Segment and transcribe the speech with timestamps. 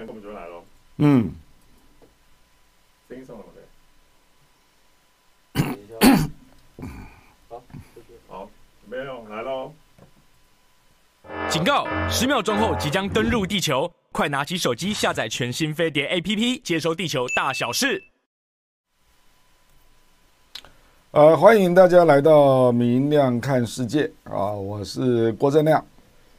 [0.00, 0.62] 那我们就来喽。
[0.98, 1.32] 嗯，
[3.08, 3.44] 声音上了
[5.52, 5.60] 没？
[7.48, 7.62] 好，
[8.28, 8.50] 好，
[8.86, 9.72] 没有来喽。
[11.50, 11.84] 警告！
[12.08, 18.04] 十秒钟后即将登陆地球，快拿起手机下载全新飞碟 APP，接收地球大小事。
[21.10, 24.52] 呃，欢迎大家来到明亮看世界啊！
[24.52, 25.84] 我是郭正亮，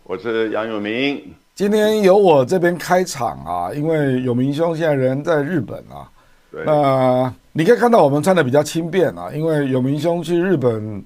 [0.03, 1.35] 我是杨永明。
[1.59, 6.07] 今天由我这边开场啊，因为永明兄现在人在日本啊。
[6.49, 6.63] 对。
[6.63, 11.03] 那你可以看到我们穿的比较轻便啊，因为永明兄去日本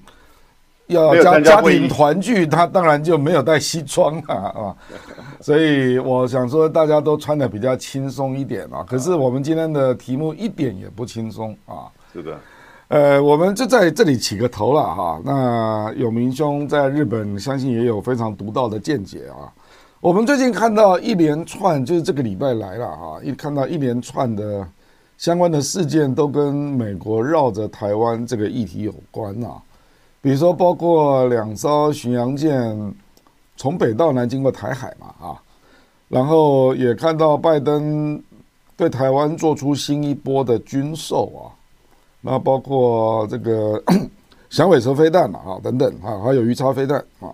[0.86, 4.76] 要家家庭团聚，他当然就没有带西装了 啊。
[5.40, 8.84] 所以我想说，大家都穿的比较轻松一点啊。
[8.88, 11.90] 可是我们今天的题目一点也不轻松啊。
[12.12, 12.38] 是的。
[12.86, 15.20] 呃，我们就在这里起个头了哈。
[15.24, 19.50] 那永明兄在日本，相信也有非常独到的见解啊。
[20.04, 24.68] 我们最近看到一连串，就是这个礼拜来了哈，一看到一连串的
[25.16, 29.56] 相关的事件，都跟美国绕着台湾这个议题有关啊。
[30.20, 32.94] 比如说，包括两艘巡洋舰
[33.56, 35.40] 从北到南经过台海嘛啊，
[36.08, 38.22] 然后也看到拜登
[38.76, 41.48] 对台湾做出新一波的军售啊。
[42.20, 43.82] 那包括这个
[44.50, 47.32] 响尾蛇飞弹嘛，啊等等啊，还有鱼叉飞弹啊。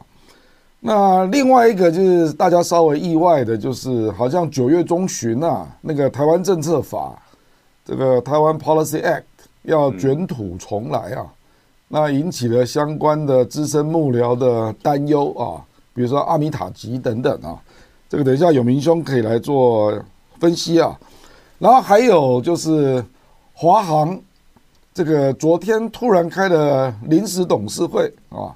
[0.81, 7.21] 那另外一个就是大家稍微意外的，就是好像九月中旬啊，那个台湾政策法，
[7.85, 9.23] 这个台湾 Policy Act
[9.63, 11.27] 要卷土重来啊，
[11.89, 17.61] 那引起了相关的资深幕僚的担忧啊，比如说阿米塔吉等等啊，
[18.09, 19.93] 这个等一下有明兄可以来做
[20.39, 20.99] 分析啊。
[21.59, 23.05] 然后还有就是
[23.53, 24.21] 华航。
[24.93, 28.51] 这个昨天突然开了临时董事会啊，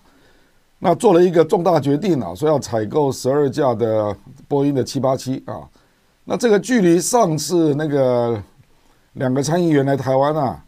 [0.86, 4.14] 那做了一个重大决定啊，说要采购十二架的
[4.46, 5.64] 波音的七八七啊，
[6.24, 8.38] 那这个距离上次那个
[9.14, 10.62] 两个参议员来台湾啊，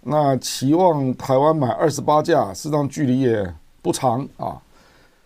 [0.00, 3.46] 那期望台湾买二十八架，实际上距离也
[3.82, 4.56] 不长啊，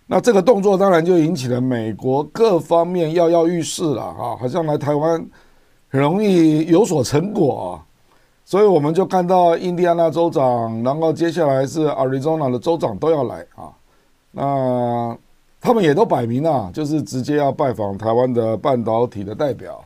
[0.08, 5.24] 那这个动作当然就引起了美国各方面跃跃欲试了啊，好像来台湾
[5.88, 7.86] 很容易有所成果啊。
[8.44, 13.70] 所以我们就看到印第安纳州长，然后接下来是 Arizona 的州长都要来啊。
[14.32, 15.16] 那
[15.60, 19.80] 他们也都摆明了，就是直接要拜访台湾的半导体的代表。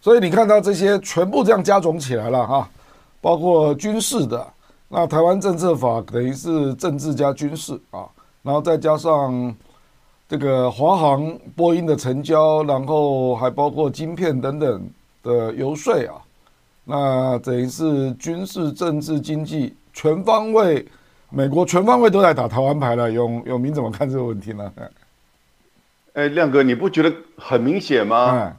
[0.00, 2.70] 所以你看到这些全部这样加总起来了哈，
[3.20, 4.46] 包括军事的，
[4.88, 8.06] 那台湾政策法等于是政治加军事啊，
[8.42, 9.54] 然后再加上
[10.28, 14.90] 这个华航、波音的成交，然后还包括晶片等等
[15.22, 16.22] 的游说啊。
[16.84, 20.86] 那等于是军事、政治、经济全方位，
[21.30, 23.10] 美国全方位都在打台湾牌了。
[23.10, 24.72] 永永明怎么看这个问题呢？
[26.14, 28.56] 哎，亮哥，你不觉得很明显吗？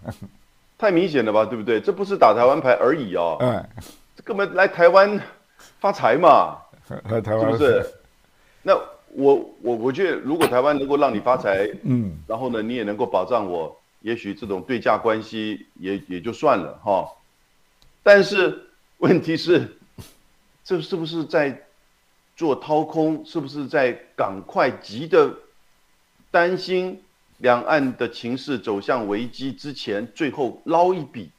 [0.78, 1.82] 太明显了吧，对不对？
[1.82, 3.38] 这不是打台湾牌而已哦。
[3.42, 3.66] 嗯，
[4.24, 5.20] 根本来台湾
[5.80, 6.58] 发财嘛，
[7.10, 7.86] 来台湾是不是？
[8.62, 8.74] 那
[9.12, 17.10] 我我我觉得，如果台湾能够让你发财，嗯，然后呢，你也能够保障我，也许这种对价关系也也就算了哈。
[18.02, 18.58] 但是
[19.00, 19.76] 问题是，
[20.64, 21.62] 这是不是在
[22.40, 23.26] 做掏空？
[23.26, 25.36] 是不是在赶快急的
[26.32, 27.04] 担心
[27.40, 31.30] 两岸的情势走向危机之前，最后捞一笔？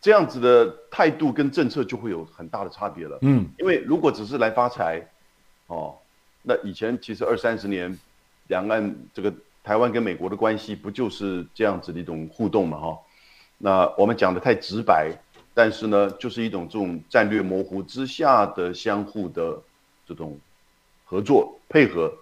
[0.00, 3.18] 这样子的态度跟政策就会有很大的差别了。
[3.22, 5.04] 嗯，因为如果只是来发财，
[5.66, 5.96] 哦，
[6.42, 7.98] 那以前其实二三十年
[8.46, 12.78] 两岸这个台湾跟美国的关系不就是这样子的一种互动嘛？
[12.78, 12.98] 哈。
[13.58, 15.12] 那我们讲的太直白，
[15.58, 19.60] 但是呢，就是一种这种战略模糊之下的相互的
[20.06, 20.38] 这种
[21.04, 22.12] 合作配合。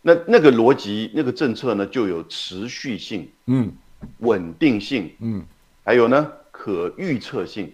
[0.00, 3.72] 那那个逻辑、那个政策呢，就有持续性，嗯，
[4.18, 5.44] 稳定性，嗯，
[5.82, 7.72] 还有呢，可预测性，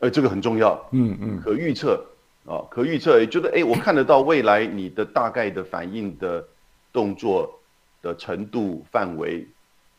[0.00, 2.04] 呃，这个很重要，嗯嗯，可预测
[2.44, 6.46] 啊，可预测，也就是哎，我看得到未来你的大概的反应的
[6.92, 7.58] 动作
[8.02, 9.48] 的程度范围，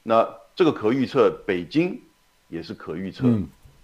[0.03, 0.29] 那。
[0.55, 1.99] 这个可预测，北京
[2.47, 3.27] 也是可预测，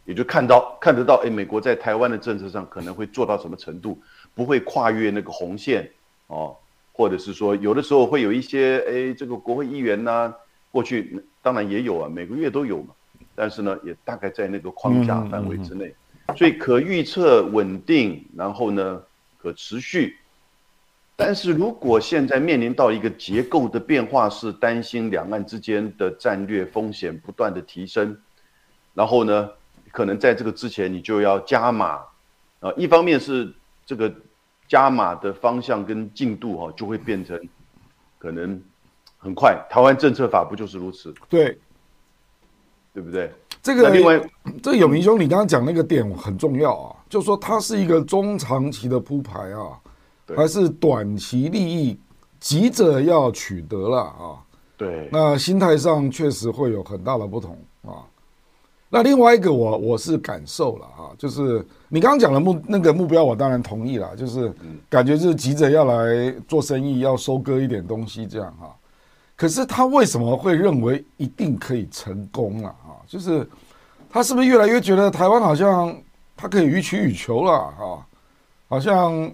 [0.10, 3.96] 也就看到看得到，哎，美国在台湾的政策上可能会做到什么程度，
[4.34, 5.88] 不会跨越那个红线
[6.26, 6.56] 哦，
[6.92, 10.34] 或者是说有的时候会有一些，哎，这个国会议员呢，
[10.72, 12.88] 过去当然也有啊，每个月都有嘛，
[13.36, 15.94] 但是呢，也大概在那个框架范围之内，
[16.36, 19.00] 所以可预测、稳定，然后呢，
[19.38, 20.18] 可持续。
[21.16, 28.18] 但是如果现在面临到一个结构的变化，是担心两岸之间的战略风险不断的提升，
[28.96, 29.48] 然后呢，
[29.91, 32.01] 可能在这个之前你就要加码，
[32.59, 33.53] 啊，一方面是
[33.86, 34.13] 这个
[34.68, 37.39] 加码的方向跟进度哈，就会变成
[38.18, 38.62] 可能
[39.18, 39.57] 很快。
[39.69, 41.13] 台湾政策法不就是如此？
[41.27, 41.57] 对，
[42.94, 43.31] 对不对？
[43.62, 44.21] 这个另外，
[44.63, 49.77] 这个有明兄，你刚刚讲那个点很重要啊，就说它是一个中长期的铺排啊，
[50.36, 52.00] 还是短期利益
[52.39, 54.39] 急着要取得了啊？
[54.77, 58.07] 对，那心态上确实会有很大的不同啊。
[58.89, 64.51] 那另外一个，我我是感受了啊，就是你刚刚讲的目那个目标，我当然同意了，就是
[64.89, 68.75] 感觉就是急着要来做生意，要收割一点东西这样哈。
[69.36, 72.97] 可是他为什么会认为一定可以成功了啊？
[73.07, 73.47] 就是
[74.09, 75.95] 他是不是越来越觉得台湾好像
[76.36, 78.01] 他可以予取予求了啊？
[78.68, 79.31] 好像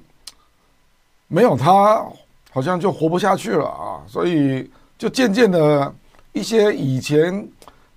[1.27, 2.05] 没有他，
[2.51, 4.03] 好像就活不下去了啊！
[4.05, 5.93] 所以就渐渐的
[6.33, 7.47] 一些以前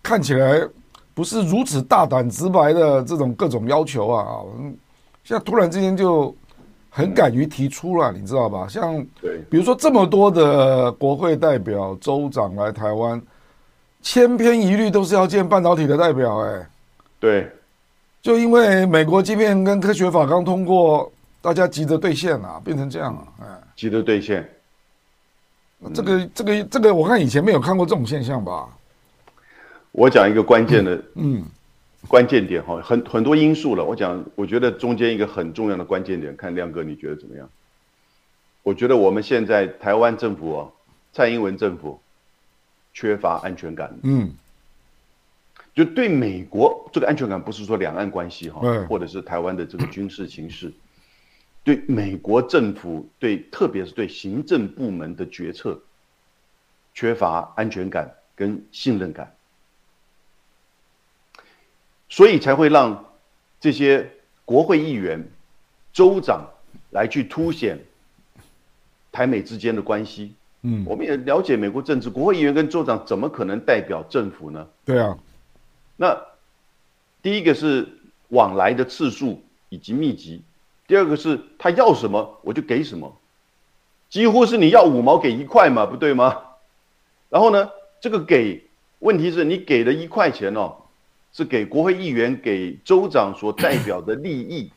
[0.03, 0.67] 看起来
[1.19, 4.35] 不是如此大胆直白的这种各种要求啊啊，
[5.25, 6.33] 现在突然之间就
[6.89, 8.69] 很敢于提出了，你知道吧？
[8.69, 13.21] 像对，比如说这么多的国会代表、州长来台湾，
[14.01, 16.69] 千篇一律都是要见半导体的代表，哎，
[17.19, 17.51] 对，
[18.23, 21.11] 就因为美国晶片跟科学法刚通过，
[21.43, 24.49] 大家急着兑现啊，变成这样啊，哎，急着兑现。
[25.93, 28.69] 这个这个这个，我看以前没有看过这种现象吧？
[29.93, 31.45] 我讲一个关键的，嗯，
[32.07, 33.85] 关键点哈，很很多因素了。
[33.85, 37.49] 我讲，我觉得中间一个很重要的关键点，看亮哥你觉得怎么样？
[38.63, 40.73] 我觉得我们现在台湾政府哦，
[41.13, 42.01] 蔡英文政府
[42.93, 43.99] 缺乏安全感。
[44.03, 44.31] 嗯，
[45.75, 50.71] 就对美国这个安全感，不是说两岸关系哈对，或者是台湾的这个军事形势，
[51.65, 55.81] 对美国政府对，特别是对行政部门的决策
[56.93, 59.33] 缺乏安全感跟信任感，
[62.09, 63.05] 所以才会让
[63.61, 64.11] 这些
[64.45, 65.23] 国会议员、
[65.93, 66.49] 州长
[66.91, 67.79] 来去凸显
[69.13, 70.35] 台美之间的关系。
[70.63, 74.67] 嗯我们也了解美国政治，国会议员跟州长怎么可能代表政府呢？
[74.85, 75.17] 对啊，
[75.97, 76.21] 那
[77.23, 77.87] 第一个是
[78.29, 80.43] 往来的次数以及密集，
[80.89, 83.17] 第二个是他要什么我就给什么，
[84.09, 86.43] 几乎是你要五毛给一块嘛，不对吗？
[87.29, 87.71] 然后呢，
[88.01, 88.67] 这个给
[88.99, 90.77] 问题是你给了一块钱哦，
[91.33, 94.71] 是给国会议员、给州长所代表的利益，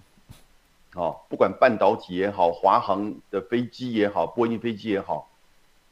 [0.94, 5.30] 啊，不管半导体也好，华航的飞机也好，波音飞机也好，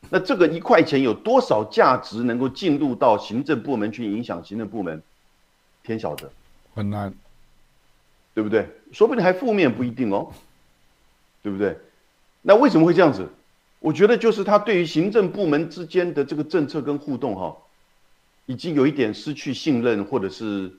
[0.10, 5.02] 那这个一块钱有多少价值能够进入到行政部门去影响行政部门？
[5.84, 6.32] 天晓得，
[6.74, 7.14] 很难。
[8.36, 8.66] 对不对？
[8.94, 10.32] 说不定还负面不一定哦，
[11.42, 11.78] 对不对？
[12.42, 13.28] 那为什么会这样子？
[13.80, 17.58] 我觉得就是他对于行政部门之间的这个政策跟互动哈、
[18.50, 20.72] 已经有一点失去信任，或者是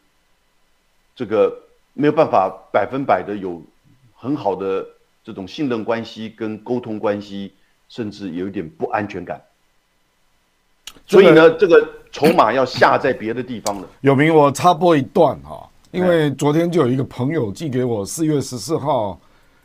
[1.14, 1.56] 这个
[1.92, 3.62] 没有办法百分百的有
[4.12, 4.84] 很好的
[5.22, 7.52] 这种信任关系跟沟通关系，
[7.88, 9.40] 甚至有一点不安全感。
[11.06, 13.88] 所以呢，这个筹码要下在别的地方了。
[14.00, 19.16] 有名，我插播一段哈，因为昨天就有一个朋友寄给我，四月十四号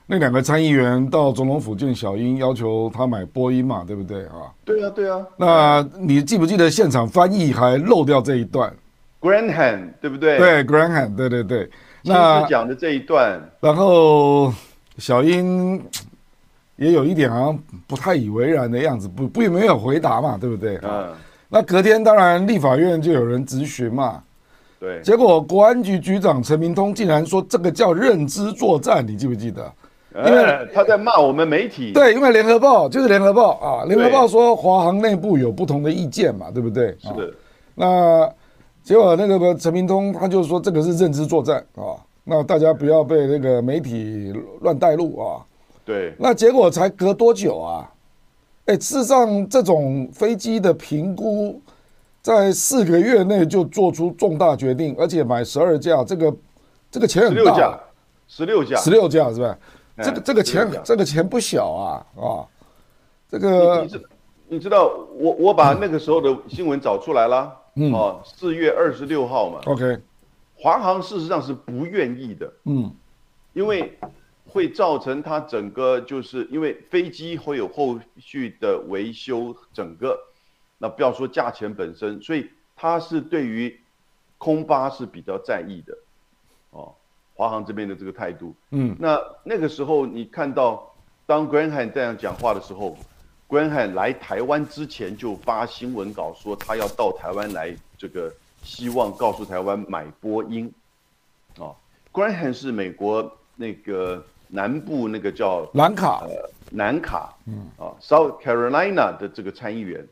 [0.07, 4.53] 那两个参议员到总统府见小英，要求他买波音嘛，对不对啊？
[4.63, 5.25] 对啊，对啊。
[5.35, 8.71] 那你记不记得现场翻译还漏掉这一段
[9.19, 10.37] ？Grandhand 对不对？
[10.37, 11.63] 对，Granham，对对对。
[12.03, 14.53] 亲那自讲的这一段，然后
[14.99, 15.83] 小英
[16.75, 20.77] 也有一点好像不太以为然的样子，不不没有回答嘛，对不对？
[20.83, 21.11] 嗯，
[21.49, 24.21] 那隔天当然立法院就有人质询嘛，
[24.79, 29.73] 对，结果国安局局长陈明通竟然说这个叫认知作战，你记不记得？
[30.15, 36.91] 因为哎他在骂我们媒体，对，因为联合报就是联合报啊，联合报说华航内部有不同的意见嘛，对不对？
[36.91, 37.33] 啊是的，
[37.75, 38.33] 那
[38.81, 45.43] 结果那个陈明通他就说这个是认知作战啊，那大家不要被那个媒体乱带路啊。
[45.83, 47.91] 对，那结果才隔多久啊？
[48.65, 51.61] 哎，事实上这种飞机的评估，
[52.21, 56.33] 在四个月内就做出重大决定，而且买十二架，这个
[56.89, 57.79] 这个钱很大十六架，，
[58.27, 59.57] 十六架，十六架是吧？
[59.95, 62.45] 哎这个这个钱这个钱不小啊啊！
[63.29, 64.09] 这个你知
[64.47, 69.97] 你知道我我把那个时候的新闻找出来了，嗯哦，四月二十六号嘛，OK，
[70.55, 72.93] 华航事实上是不愿意的，嗯
[73.53, 73.97] 因为
[74.47, 80.17] 会造成它整个就是因为飞机会有后续的维修，整个
[80.77, 83.79] 那不要说价钱本身，所以它是对于
[84.37, 85.97] 空巴是比较在意的，哦，
[87.35, 88.55] 华航这边的这个态度。
[88.71, 88.95] 嗯。
[88.99, 90.91] 那那个时候你看到
[91.27, 92.97] 当 Graham 这样讲话的时候
[93.47, 100.73] ，Graham 来台湾之前就发新闻稿说他要到台湾来，这个希望告诉台湾买波音，
[101.59, 101.75] 哦
[102.11, 106.25] ，Graham 是美国那个南部那个叫南卡，
[106.71, 107.69] 南卡，嗯。
[107.77, 110.07] 啊，South Carolina 的这个参议员，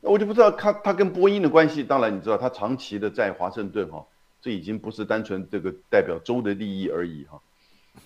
[0.00, 1.82] 那我就不知道他他跟波音的关系。
[1.84, 4.04] 当然，你知道他长期的在华盛顿哈，
[4.42, 7.40] 这已经不是单纯这个代表州的利益而已哈。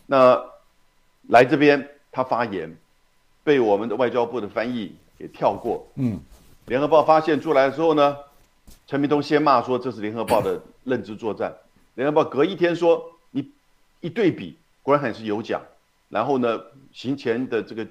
[0.06, 0.40] 那
[1.28, 2.76] 来这边他发言，
[3.42, 5.84] 被我们的外交部的翻译给跳过。
[5.96, 6.20] 嗯，
[6.66, 8.16] 联合报发现出来的时候呢，
[8.86, 11.52] 陈明通先骂说这是联合报的认知作战。
[11.94, 13.50] 联合报隔一天说你
[14.00, 15.60] 一对比，果然还是有讲。
[16.08, 16.60] 然后呢，
[16.92, 17.84] 行前的这个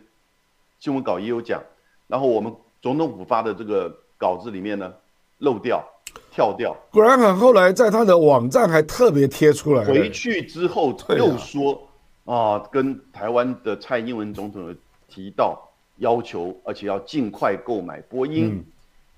[0.80, 1.62] 新闻稿也有讲。
[2.08, 2.56] 然后我们。
[2.82, 4.94] 总统府发的这个稿子里面呢，
[5.40, 5.84] 漏掉、
[6.32, 6.76] 跳掉。
[6.92, 9.86] 果然很后来在他的网站还特别贴出来。
[9.86, 11.88] 回去之后又说
[12.26, 14.76] 啊，跟台湾的蔡英文总统
[15.08, 18.66] 提到要求，而且要尽快购买波音。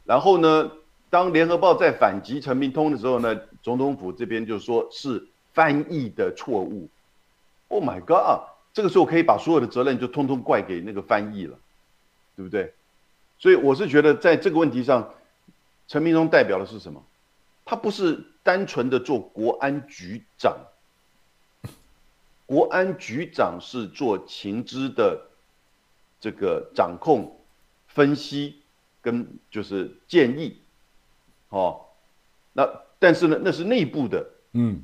[0.05, 0.71] 然后呢，
[1.09, 6.87] 当联合报在反击陈明通的时候呢，总统府这边就说是翻译的错误。
[7.69, 8.47] Oh my god！
[8.73, 11.57] 这个时候可以把所有的责任就通通怪给那个翻译了，
[12.35, 12.71] 对不对？
[13.39, 15.11] 所以我是觉得，在这个问题上，
[15.87, 17.03] 陈明忠代表的是什么？
[17.63, 20.57] 他不是单纯的做国安局长，
[22.45, 25.21] 国安局长是做情资的
[26.19, 27.37] 这个掌控、
[27.87, 28.61] 分析
[29.01, 30.61] 跟就是建议，
[31.49, 31.81] 哦，
[32.53, 34.81] 那但是呢，那是内部的，嗯，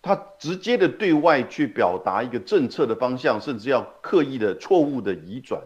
[0.00, 5.62] 他直接的对外去表达一个政策的方向，甚至要刻意的错误的移转。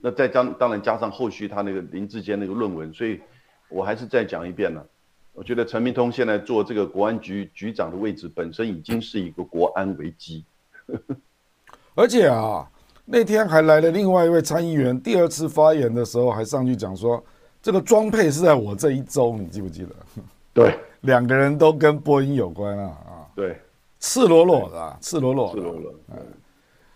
[0.00, 3.20] 那再加当然加上后续他那个林志坚那个论文，所以
[3.68, 4.84] 我还是再讲一遍了。
[5.32, 10.44] 我觉得陈明通现在做这个国安局局长的位置，本身已经是一个国安危机。
[11.94, 12.68] 而且啊，
[13.04, 17.22] 那天还来了另外一位参议员，第二次发言的时候还上去讲说，
[17.62, 19.94] 这个装配是在我这一周，你记不记得？
[20.52, 23.12] 对， 两个人都跟波音有关啊啊。
[23.36, 23.56] 对，
[24.00, 25.94] 赤裸裸的，赤裸裸，赤裸裸。
[26.08, 26.16] 嗯，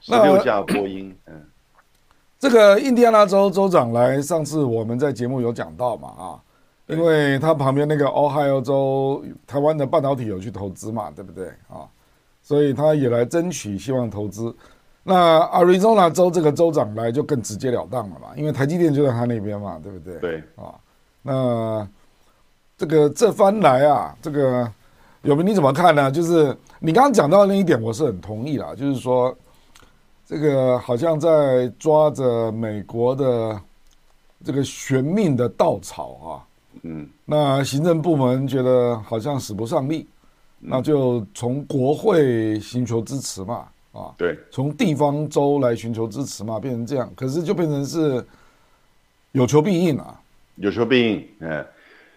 [0.00, 1.46] 十六架波音，嗯。
[2.44, 6.24] 这个印第安纳州州长来，上次我们在节目有讲到嘛啊，
[6.88, 11.88] 因为他旁边那个 Ohio 州台湾的半导体有去投资嘛，对不对啊？
[12.42, 14.54] 所以他也来争取，希望投资。
[15.04, 20.18] 那 Arizona 州这个州长来就更直截了当了嘛，因为台积电就在他那边嘛，对不对？
[20.18, 20.74] 对啊。
[21.22, 21.88] 那
[22.76, 24.70] 这个这番来啊，这个
[25.22, 26.10] 有没你怎么看呢？
[26.10, 29.34] 就是你刚刚讲到那一点，我是很同意啦，就是说。
[30.26, 33.60] 这个好像在抓着美国的
[34.42, 36.28] 这个玄命的稻草啊，
[36.82, 40.06] 嗯，那行政部门觉得好像使不上力，
[40.58, 48.24] 那就从国会寻求支持嘛，啊，对，从地方州来寻求支持嘛，变成这样，可是就变成是
[49.32, 50.18] 有求必应啊，
[50.56, 51.66] 有求必应，嗯，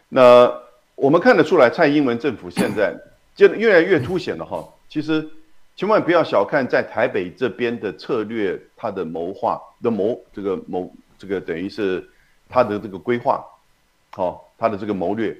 [0.07, 0.49] 那
[0.95, 2.95] 我们看得出来，蔡英文政府现在
[3.35, 5.29] 就越来越凸显了哈，其实。
[5.77, 12.09] 千万不要小看在台北这边的策略，他的谋划的谋这个谋这个等于是
[12.49, 13.45] 他的这个规划，
[14.09, 15.37] 好，他的这个谋略。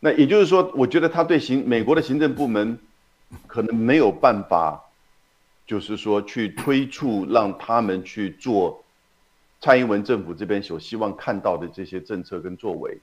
[0.00, 2.76] 那也就是说，我觉得他对行美国的行政部门
[3.46, 4.82] 可能没有办法，
[5.64, 8.82] 就是说去推出让他们去做
[9.60, 12.98] 蔡英文政府这边所希望看到的这些政策跟作为。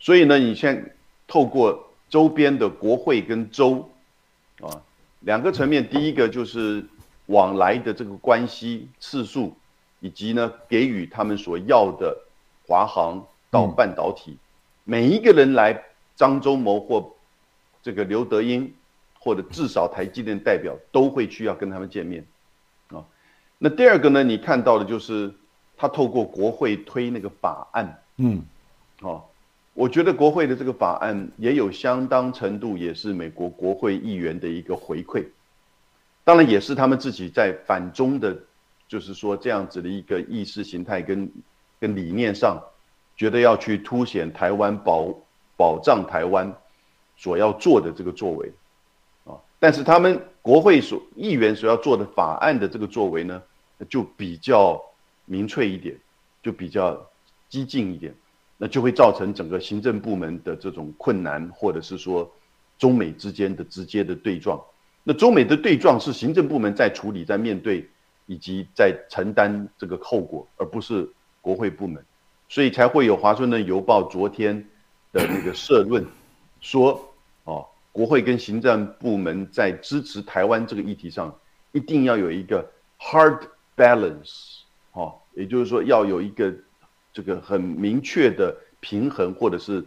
[0.00, 0.96] 所以呢，你先
[1.28, 3.88] 透过周边的国会跟州
[4.60, 4.82] 啊。
[5.20, 6.84] 两个层面，第一个就是
[7.26, 9.56] 往来的这个关系次数，
[10.00, 12.16] 以及呢给予他们所要的
[12.66, 14.36] 华航到半导体，
[14.84, 15.82] 每一个人来
[16.14, 17.12] 张忠谋或
[17.82, 18.72] 这个刘德英，
[19.18, 22.24] 或者至少台积电代表都会去要跟他们见面，
[22.88, 23.04] 啊，
[23.58, 25.34] 那第二个呢，你看到的就是
[25.76, 28.42] 他透过国会推那个法案，嗯，
[29.00, 29.24] 哦。
[29.78, 35.24] 我觉得国会的这个法案也有相当程度，也是美国国会议员的一个回馈，
[36.24, 38.36] 当然也是他们自己在反中的，
[38.88, 41.30] 就是说这样子的一个意识形态跟
[41.78, 42.60] 跟理念上，
[43.16, 45.14] 觉得要去凸显台湾保
[45.56, 46.52] 保障台湾
[47.16, 48.52] 所要做的这个作为，
[49.26, 53.40] 啊，但是他们国会所议员所要做的法案的这个作为呢，
[53.88, 54.82] 就比较
[55.24, 55.96] 明确一点，
[56.42, 57.00] 就比较
[57.48, 58.12] 激进一点。
[58.60, 62.28] 那就会造成整个行政部门的这种困难，或者是说
[62.76, 64.60] 中美之间的直接的对撞。
[65.04, 67.88] 那中美的对撞是行政部门在处理、在面对
[68.26, 71.08] 以及在承担这个后果，而不是
[71.40, 72.04] 国会部门，
[72.48, 74.56] 所以才会有《华盛顿邮报》昨天
[75.12, 76.04] 的那个社论
[76.60, 77.00] 说：
[77.44, 81.32] 哦，国会跟行政部门在支持台湾这个议题上，
[81.70, 83.40] 一定要有一个 hard
[83.76, 84.62] balance，
[84.94, 86.52] 哦，也就是说要有一个。
[87.18, 89.84] 这个很明确的平衡，或者是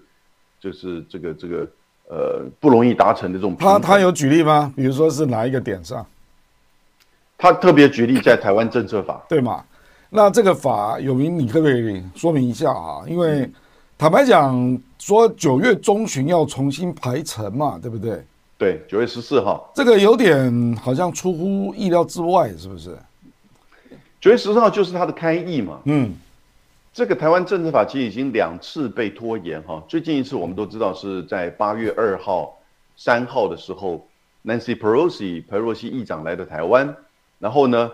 [0.59, 1.65] 就是这个这个
[2.09, 3.55] 呃不容易达成的这种。
[3.57, 4.73] 他他有举例吗？
[4.75, 6.05] 比如说是哪一个点上？
[7.37, 9.63] 他特别举例在台湾政策法，对吗？
[10.09, 13.01] 那这个法有明，你可不可以说明一下啊？
[13.07, 13.49] 因为
[13.97, 18.21] 坦白讲，说九月中旬要重新排程嘛，对不对？
[18.57, 22.97] 对，九月十四号，这个有点好像出乎意料之外，是不是？
[24.19, 25.79] 九月十四号就是他的开议嘛。
[25.85, 26.13] 嗯，
[26.93, 29.81] 这个台湾政治法其实已经两次被拖延哈。
[29.87, 32.61] 最近一次我们都知道是在八月二号、
[32.97, 34.05] 三号的时候
[34.43, 36.93] ，Nancy Pelosi 佩洛西议长来到台湾，
[37.39, 37.89] 然后呢，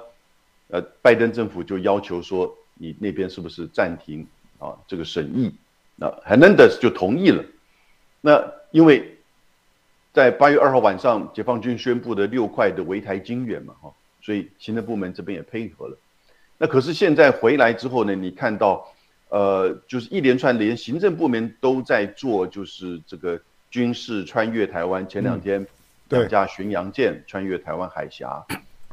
[0.70, 4.26] 呃，拜登政府就要求说，你那边是不是暂停
[4.58, 5.54] 啊这个审议？
[5.96, 7.44] 那 Hernandez 就同意了。
[8.20, 9.16] 那因为
[10.12, 15.96] 在八月二号晚上，解放军宣布的六块的围台金援嘛，哈，所以行政部门这边也配合了。
[16.58, 18.88] 那可是现在回来之后呢，你看到，
[19.30, 25.08] 呃，就是一连串连行政部门都在做，就是这个军事穿越台湾。
[25.08, 25.66] 前两天
[26.10, 28.46] 两架巡洋舰穿越台湾海峡，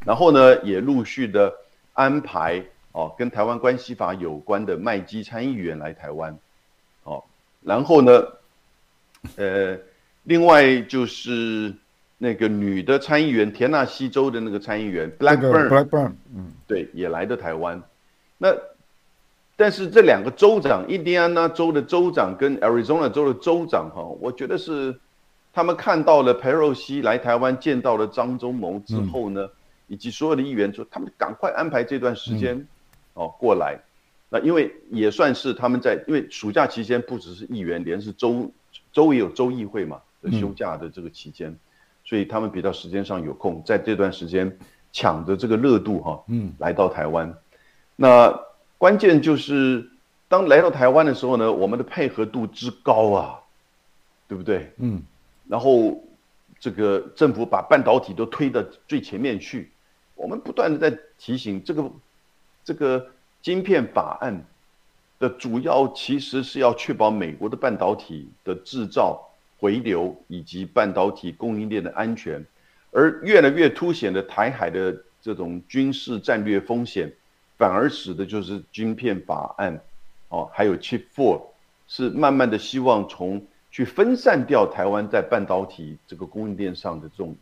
[0.05, 1.53] 然后呢，也陆续的
[1.93, 6.39] 安排哦，跟台湾关系法有关的麦基参议员来台湾，
[7.05, 7.25] 哦，
[7.63, 8.25] 然后呢，
[9.37, 9.79] 呃。
[10.27, 11.75] 另外就是
[12.25, 17.83] 那个女的参议员，田纳西州的那个参议员，Blackburn，Blackburn，嗯，对，也来的台湾。
[18.39, 18.49] 那
[19.57, 24.99] 但是这两个州长，印第安纳州的州长跟 Arizona 州的州长，哈，我觉得是
[25.53, 29.47] 他们看到了佩洛西来台湾见到了张忠谋之后呢，
[29.87, 32.67] 以及所有的议员说，他们赶快安排这段时间
[33.13, 33.79] 哦过来。
[34.31, 38.51] 那因为也算是他们在，因为暑假期间不只是议员，连是州
[38.95, 40.01] 州也有州议会嘛。
[40.41, 41.55] 休假的这个期间，
[42.05, 44.59] 所以他们比较时间上有空，在这段时间
[44.93, 47.35] 抢着这个热度哈，嗯，来到台湾。
[47.97, 48.39] 那
[48.77, 49.91] 关键就是
[50.29, 53.41] 当来到台湾的时候呢，我们的配合度之高啊，
[54.29, 54.71] 对不对？
[54.77, 55.03] 嗯。
[55.49, 56.03] 然后
[56.61, 59.71] 这个政府把半导体都推到最前面去，
[60.15, 61.91] 我们不断的在提醒这个
[62.65, 63.07] 这个
[63.43, 64.45] 晶片法案
[65.19, 69.31] 的主要其实是要确保美国的半导体的制造。
[69.65, 72.45] 回流以及半导体供应链的安全，
[72.91, 77.11] 而越来越凸显的台海的这种军事战略风险，
[77.57, 79.81] 反而使得就是晶片法案，
[80.29, 81.41] 哦，还有 Chip Four，
[81.89, 87.35] 是慢慢的希望从去分散掉台湾在半导体这个供应链上的这种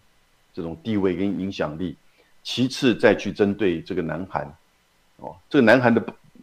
[0.54, 1.96] 这种地位跟影响力，
[2.44, 4.46] 其次再去针对这个南韩，
[5.16, 6.00] 哦，这个南韩的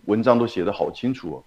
[0.08, 1.44] 文章都写得好清楚哦，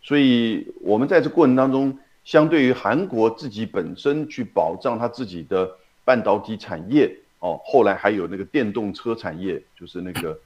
[0.00, 1.98] 所以我们在这过程当中。
[2.24, 5.68] 相对于韩国自己本身去保障它自己的
[6.04, 10.38] 半导体产业哦，后来还有那个电动车产业，就是那个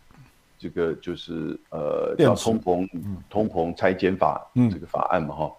[0.59, 2.89] 这个就是呃叫通膨
[3.29, 5.53] 通膨拆减法这个法案嘛哈，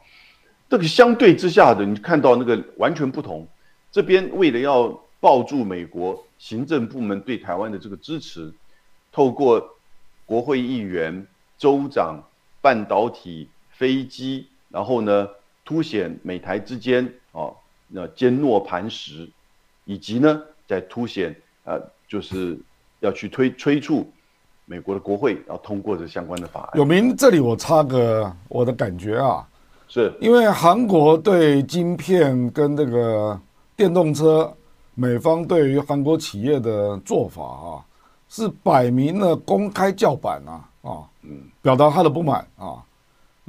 [0.68, 3.48] 这个相对之下的你看到那个完全不同，
[3.92, 4.88] 这边为了要
[5.20, 8.52] 抱住美国行政部门对台湾的这个支持，
[9.12, 9.64] 透过
[10.26, 11.28] 国会议员、
[11.60, 12.24] 州长、
[12.60, 15.28] 半导体、飞机，然后呢。
[15.68, 17.54] 凸显美台之间哦，
[17.90, 19.30] 那坚若磐石，
[19.84, 21.78] 以及呢，在凸显呃，
[22.08, 22.58] 就是
[23.02, 24.10] 要去推催促
[24.64, 26.72] 美国的国会要通过这相关的法案。
[26.76, 29.46] 有明，这里我插个我的感觉啊，
[29.90, 33.38] 是因为韩国对晶片跟这个
[33.76, 34.50] 电动车，
[34.96, 37.84] 美方对于韩国企业的做法啊，
[38.30, 42.82] 是摆明了公开叫板啊啊，嗯，表达他的不满啊。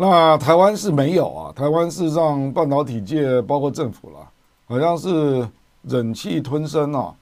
[0.01, 4.31] 那台湾是没有啊，台湾事实上半导体界包括政府了，
[4.65, 5.45] 好像是
[5.83, 7.13] 忍气吞声啊，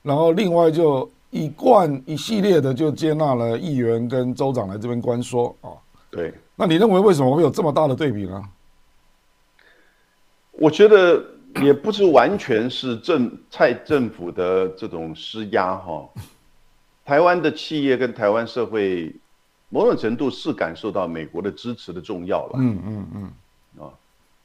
[0.00, 5.74] 然后另外就一贯一系列的就接纳了议员跟州长来这边关说啊。
[6.08, 8.40] 对，那你认为为什么会有这么大的对比呢？
[10.52, 11.20] 我觉得
[11.60, 16.08] 也不是完全是政蔡政府的这种施压哈，
[17.04, 19.12] 台湾的企业跟台湾社会。
[19.70, 22.54] 某种程度是感受到美国的支持的重要了。
[22.58, 23.88] 嗯嗯嗯，啊，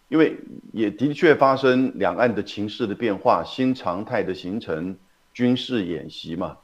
[0.08, 0.38] 因为
[0.72, 4.96] 也的确发生两岸的情势的变化，新常态的形成，
[5.34, 6.56] 军事演习嘛，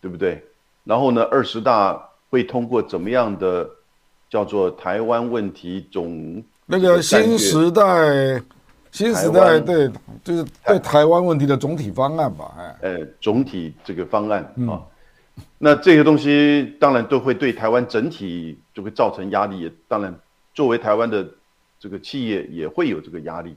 [0.00, 0.42] 对不对？
[0.82, 3.68] 然后呢，二十大会通过怎么样的
[4.30, 8.42] 叫做台湾问题总那个新时代
[8.90, 9.90] 新时代对，
[10.24, 12.54] 就是对台湾问题的总体方案吧？
[12.58, 14.80] 哎，呃，总体这个方案啊。
[15.62, 20.18] 那这些东西当然都会对台湾整体就会造成压力，也当然
[20.54, 21.28] 作为台湾的
[21.78, 23.54] 这个企业也会有这个压力。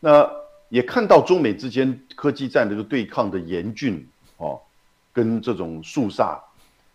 [0.00, 0.28] 那
[0.68, 4.04] 也看到中美之间科技战的这个对抗的严峻
[4.38, 4.60] 哦，
[5.12, 6.42] 跟这种肃杀，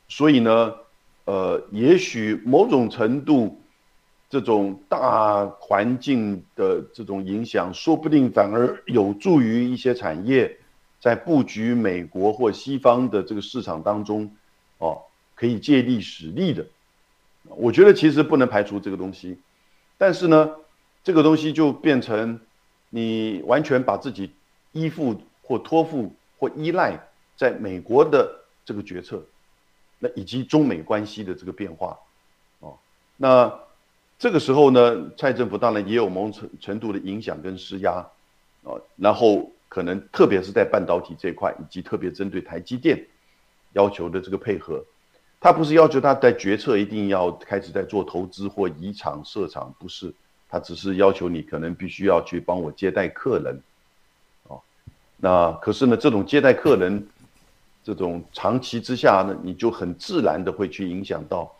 [0.10, 0.76] 所以呢，
[1.24, 3.62] 呃，也许某种程度
[4.30, 10.58] 这种大环境的这种影响，说不定反而有助于一些产业。
[11.08, 14.30] 在布局美国或西方的这个市场当中，
[14.78, 15.02] 哦，
[15.36, 16.66] 可以借力使力的，
[17.46, 19.38] 我觉得其实不能排除这个东西，
[19.98, 20.52] 但是呢，
[21.06, 22.38] 这个东西就变成
[22.90, 24.34] 你完全把自己
[24.74, 27.00] 依附或托付或依赖
[27.38, 28.30] 在美国的
[28.66, 29.24] 这个决策，
[30.00, 31.98] 那以及中美关系的这个变化，
[32.60, 32.78] 哦，
[33.16, 33.58] 那
[34.20, 38.06] 这个时候呢，蔡政府当然也有某种程程度的影响跟施压，
[38.64, 43.06] 哦，然后可能特别是在半导体这一块，以及特别针对台积电
[43.74, 44.84] 要求的这个配合。
[45.40, 50.12] 他不是要求他在决策一定要开始在做投资或移厂设厂，不是，
[50.50, 53.62] 他只是要求你可能必须要去帮我接待客人，
[54.48, 54.60] 哦，
[55.18, 57.08] 那可是呢，这种接待客人，
[57.84, 61.54] 这种长期之下呢，你就很自然的会去影响到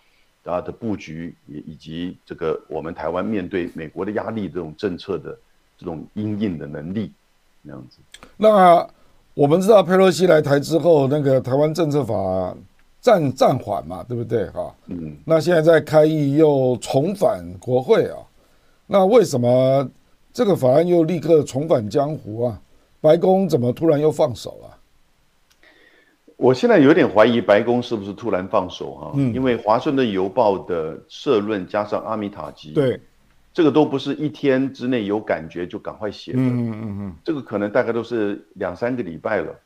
[0.44, 5.38] 他的布局，以以及这个我们台湾面对美国的压力这种政策的
[5.78, 7.12] 这种应应的能力，
[7.68, 8.00] 那样子。
[8.38, 8.88] 那
[9.34, 12.56] 我们知道佩洛西来台之后，那个台湾政策法。
[13.00, 14.50] 暂暂缓嘛，对不对？
[14.50, 18.18] 哈，嗯，那现在在开议又重返国会啊，
[18.86, 19.88] 那为什么
[20.34, 22.60] 这个法案又立刻重返江湖啊？
[23.00, 24.78] 白宫怎么突然又放手了？
[26.36, 29.12] 我现在有点怀疑白宫是不是突然放手啊？
[29.14, 33.00] 嗯，因为《华盛顿邮报》的社论加上阿米塔吉，对，
[33.58, 39.60] 这个都不是一天之内有感觉就赶快写的，嗯嗯嗯，这个可能大概都是两三个礼拜了，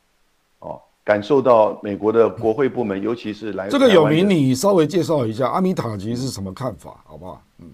[0.60, 0.80] 哦。
[1.04, 7.44] 感受到美国的国会部门，尤其是来这个有名，你稍微介绍一下阿米塔吉是什么看法，好不好？
[7.58, 7.66] 嗯，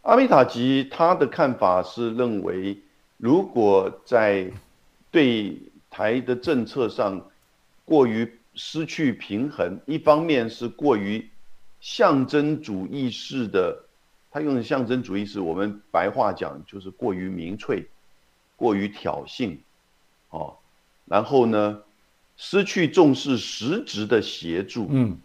[0.00, 2.78] 阿米塔吉他的看法是认为，
[3.18, 4.50] 如果在
[5.10, 5.54] 对
[5.90, 7.20] 台的政策上
[7.84, 11.28] 过于失去平衡，一方面是过于
[11.82, 13.78] 象征主义式的，
[14.30, 17.88] 他用的象征主义是我们白话讲就是过于明粹，
[18.56, 19.58] 过于挑衅，
[20.30, 20.56] 哦，
[21.04, 21.82] 然后呢？
[22.42, 25.18] 失去重视实质的协助，嗯，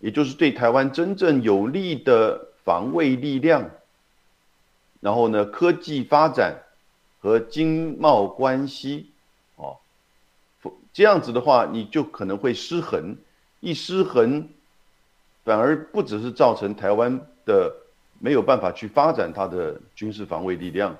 [0.00, 3.70] 也就是对台湾真正有利的防卫力量，
[5.00, 6.54] 然后呢，科技发展
[7.20, 9.10] 和经贸关系，
[9.56, 9.78] 哦，
[10.92, 13.16] 这样子的话，你就可能会失衡，
[13.60, 14.46] 一失衡，
[15.44, 17.74] 反而不只是造成台湾的
[18.18, 20.96] 没有办法去发展它的军事防卫力量，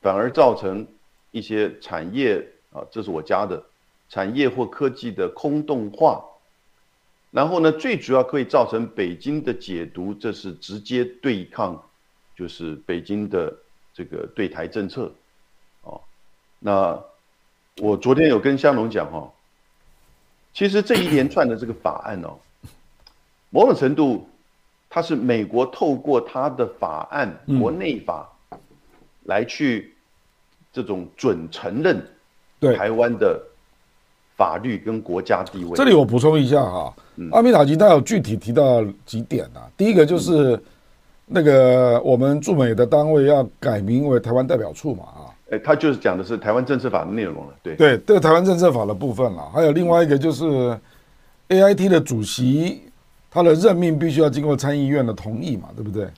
[0.00, 0.86] 反而造成
[1.30, 3.62] 一些产业啊，这是我家的。
[4.08, 6.24] 产业或科技的空洞化，
[7.32, 11.82] 然后呢，最主要可以造成北京的解读，这是直接对抗，
[12.36, 13.52] 就是北京的
[13.92, 15.12] 这个对台政策，
[15.82, 16.00] 哦，
[16.60, 17.02] 那
[17.78, 19.28] 我昨天有跟香龙讲哈，
[20.54, 22.38] 其实这一连串的这个法案哦，
[23.50, 24.28] 某种程度，
[24.96, 27.30] 它是美国透过它的法案
[27.60, 28.26] 国内法
[29.24, 29.94] 来去
[30.72, 32.02] 这种准承认
[32.74, 33.38] 台湾的。
[34.38, 36.94] 法律跟国家地位，这里我补充一下哈，
[37.32, 39.64] 阿米塔吉他有具体提到几点啊。
[39.78, 40.62] 第一个就是
[41.24, 49.50] 那个我们驻美的单位要改名为台湾代表处嘛啊，哎，他就是讲的是台湾政策法的内容了，对对，这个台湾政策法的部分了。
[49.54, 50.78] 还有另外一个就是
[51.48, 52.82] A I T 的主席
[53.36, 56.08] 他的任命必须要经过参议院的同意嘛，对不对？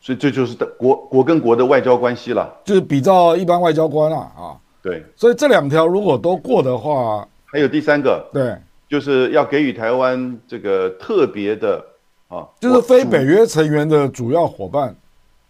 [0.00, 4.56] 所以这就是国国跟国的外交关系了，就是比照一般外交官了啊。
[4.80, 7.26] 对，所以这两条如果都过的话。
[7.46, 8.56] 还有第三个，对，
[8.88, 11.84] 就是要给予台湾这个特别的
[12.28, 14.96] 啊，就是非北约成员的主要伙伴，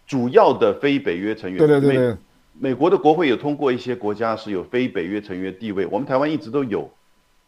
[0.05, 1.57] 主要的非北约成员。
[1.57, 2.17] 对对对对，
[2.59, 6.89] 美国的国会有通过一些国家是有非北约成员地位，我们台湾一直都有，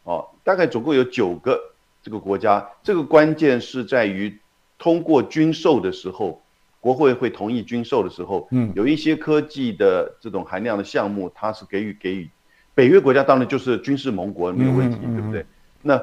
[0.04, 1.60] 哦，大概总共有九个
[2.06, 2.70] 这个国家。
[2.84, 4.38] 这个关键是在于
[4.78, 6.40] 通过军售的时候，
[6.80, 12.30] 国会会同意军售的时候，嗯，有一些科技的这种含量的项目，它是给予给予。
[12.76, 15.44] 北约国家当然就是军事盟国没有问题，对不对？
[15.82, 16.00] 那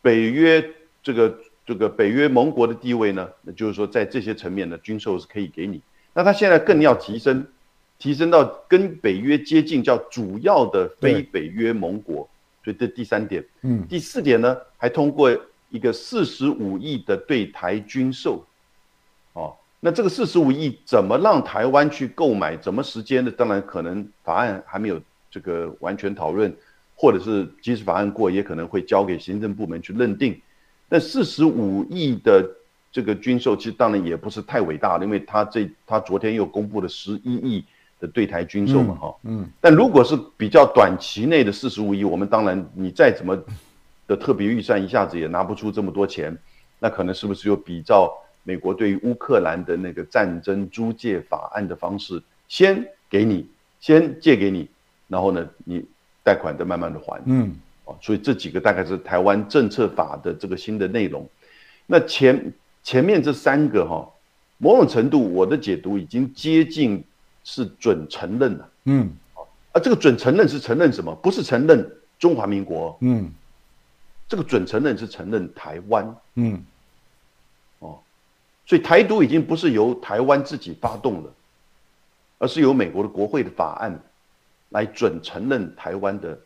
[0.00, 0.64] 北约
[1.02, 3.28] 这个这个北约盟国的地位呢？
[3.42, 5.82] 那就是说在这些层面呢，军售是可以给你。
[6.14, 7.44] 那他现在更要提升，
[7.98, 12.28] 提升到跟北约接近，叫主要的非北约盟国。
[12.64, 13.44] 所以这第三点。
[13.62, 13.86] 嗯。
[13.88, 15.30] 第四点呢，还通过
[15.70, 18.44] 一个四十五亿的对台军售。
[19.32, 22.56] 哦，那这个四十五亿怎么让台湾去购买？
[22.56, 23.30] 怎么时间呢？
[23.30, 25.00] 当然可能法案还没有。
[25.34, 26.54] 这个完全讨论，
[26.94, 30.38] 或者是即使法案过，也可能会交给行政部门去认定。
[30.90, 32.46] 那四十五亿的
[32.92, 37.64] 这个军售，其实当然也不是太伟大的，因为他这他昨天又公布了十一亿
[38.02, 39.48] 的对台军售嘛，哈，嗯。
[39.60, 43.40] 但如果是比较短期内的四十五亿，我们当然你再怎么
[44.08, 46.36] 的特别预算，一下子也拿不出这么多钱，
[46.80, 48.12] 那可能是不是又比照
[48.42, 53.46] 美国对于乌克兰的那个战争租借法案的方式，先给你，
[53.80, 54.68] 先借给你。
[55.06, 55.84] 然后呢，你
[56.24, 61.28] 贷款再慢慢的还，嗯，哦，所以这几个大概是台湾政策法的这个新的内容。
[61.86, 64.08] 那前前面这三个哈，
[64.58, 67.04] 某种程度我的解读已经接近
[67.44, 68.68] 是准承认的。
[68.84, 69.10] 嗯，
[69.72, 71.14] 啊，这个准承认是承认什么？
[71.16, 73.30] 不是承认中华民国，嗯
[74.28, 76.16] 这个准承认是承认台湾。
[76.34, 76.64] 嗯
[77.80, 77.98] 哦
[78.64, 81.30] 所以台独已经不是由台湾自己发动了，
[82.38, 84.00] 而是由美国的国会的法案
[84.70, 86.38] 来准承认台湾的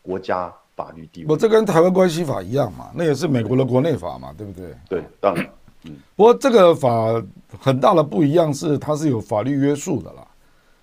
[0.00, 1.40] 国家法律地我位。
[1.40, 4.74] 这跟台湾关系法一样嘛，那也是美国的国内法嘛，对不对？
[4.88, 5.44] 对，当然，
[5.82, 7.22] 嗯不过这个法
[7.60, 10.26] 很大的不一样是，它是有法律约束的啦，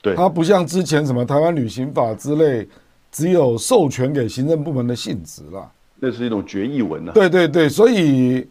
[0.02, 2.68] 对，它不像之前什么台湾旅行法之类，
[3.12, 5.72] 只有授权给行政部门的性质了。
[6.00, 7.14] 那是一种决议文呢、啊。
[7.14, 8.48] 对对对，所以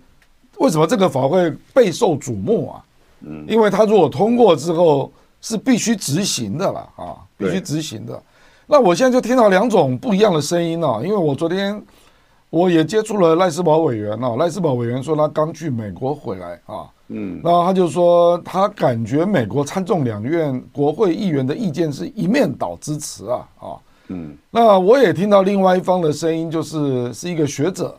[0.58, 2.84] 为什么这个法会备受瞩目啊？
[3.22, 8.22] 嗯，因为它如果通过之后是必须执行的了啊，必须执行的。
[8.66, 11.82] 那我现在就听到两种不一样的声音啊，因为我昨天
[12.50, 23.66] 我也接触了赖斯宝委员啊，赖斯宝委员说他刚去美国回来啊，嗯，然后他就说他感觉美国参众两院国会议员的意见是一面倒支持啊啊，
[24.06, 27.98] 嗯，那我也听到另外一方的声音，就是是一个学者，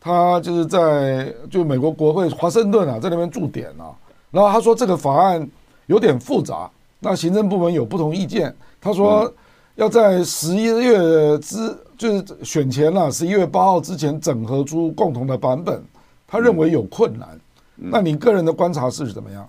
[0.00, 3.92] 他就是在就美国国会华盛顿啊，在那边驻点啊，
[4.30, 5.46] 然后他说这个法案
[5.84, 9.30] 有点复杂，那行政部门有不同意见，他说
[9.74, 15.82] 要在十一月之就是选前啊，十一月八号之前整合出共同的版本，
[16.26, 17.28] 他认为有困难。
[17.78, 19.48] 那你个人的观察是怎么样？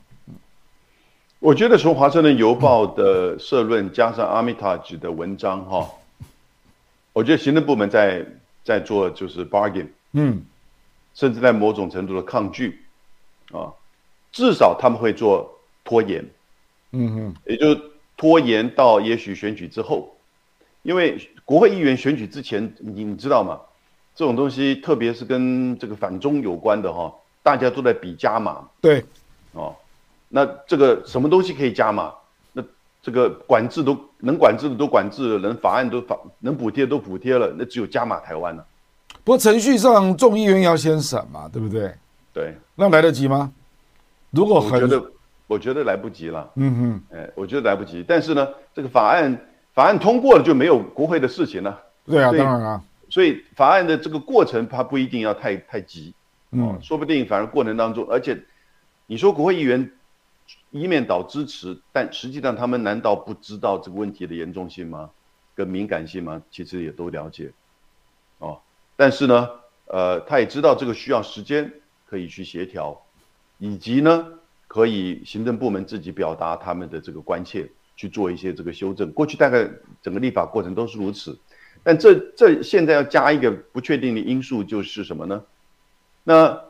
[1.39, 5.89] 我觉得从《华盛顿邮报》的社论加上 Armitage 的文章哈，
[7.13, 8.26] 我觉得行政部门在
[8.63, 10.44] 在做就是 bargain，嗯。
[11.15, 12.80] 甚至在某种程度的抗拒
[13.52, 13.74] 啊，
[14.32, 16.24] 至少他们会做拖延，
[16.92, 17.82] 嗯哼，也就是
[18.15, 20.15] 拖延到也许选举之后，
[20.84, 23.60] 因为国会议员选举之前，你你知道吗？
[24.15, 29.04] 这种东西，特别是跟这个反中有关的哈，大家都在比加码对，
[29.54, 29.75] 哦。
[30.28, 32.13] 那这个什么东西可以加码？
[32.54, 32.63] 那
[33.02, 38.65] 这个管制都能管制的都管制了，能法案都法能补贴都补贴了，那只有加码台湾了。
[39.23, 41.93] 不过程序上众议院要先审嘛，对不对？
[42.32, 43.52] 对，那来得及吗？
[44.30, 45.12] 如果很我觉得
[45.47, 46.47] 我觉得来不及了。
[46.56, 48.06] 嗯哼，哎，我觉得来不及。
[48.08, 49.36] 但是呢，这个法案
[49.73, 51.80] 法案通过了就没有国会的事情了。
[52.06, 56.13] 对啊，当然啊，所以法案的这个过程，它不一定要太太急，
[56.52, 58.44] 嗯，说不定反而过程当中，而且
[59.06, 59.92] 你说国会议员
[60.72, 65.12] 一面倒支持，但实际上他们难道不知道这个问题的严重性吗？
[65.54, 66.42] 跟敏感性吗？
[66.50, 67.52] 其实也都了解，
[68.40, 68.60] 哦，
[68.96, 69.50] 但是呢，
[69.86, 71.72] 呃，他也知道这个需要时间
[72.08, 73.00] 可以去协调，
[73.58, 74.26] 以及呢，
[74.68, 79.12] 可以行政部门自己表达他们的这个关切，去做一些这个修正。
[79.12, 79.70] 过去大概
[80.02, 81.38] 整个立法过程都是如此。
[81.84, 85.44] 但这这现在要加一个不确定的因素，就是什么呢？
[86.30, 86.62] 那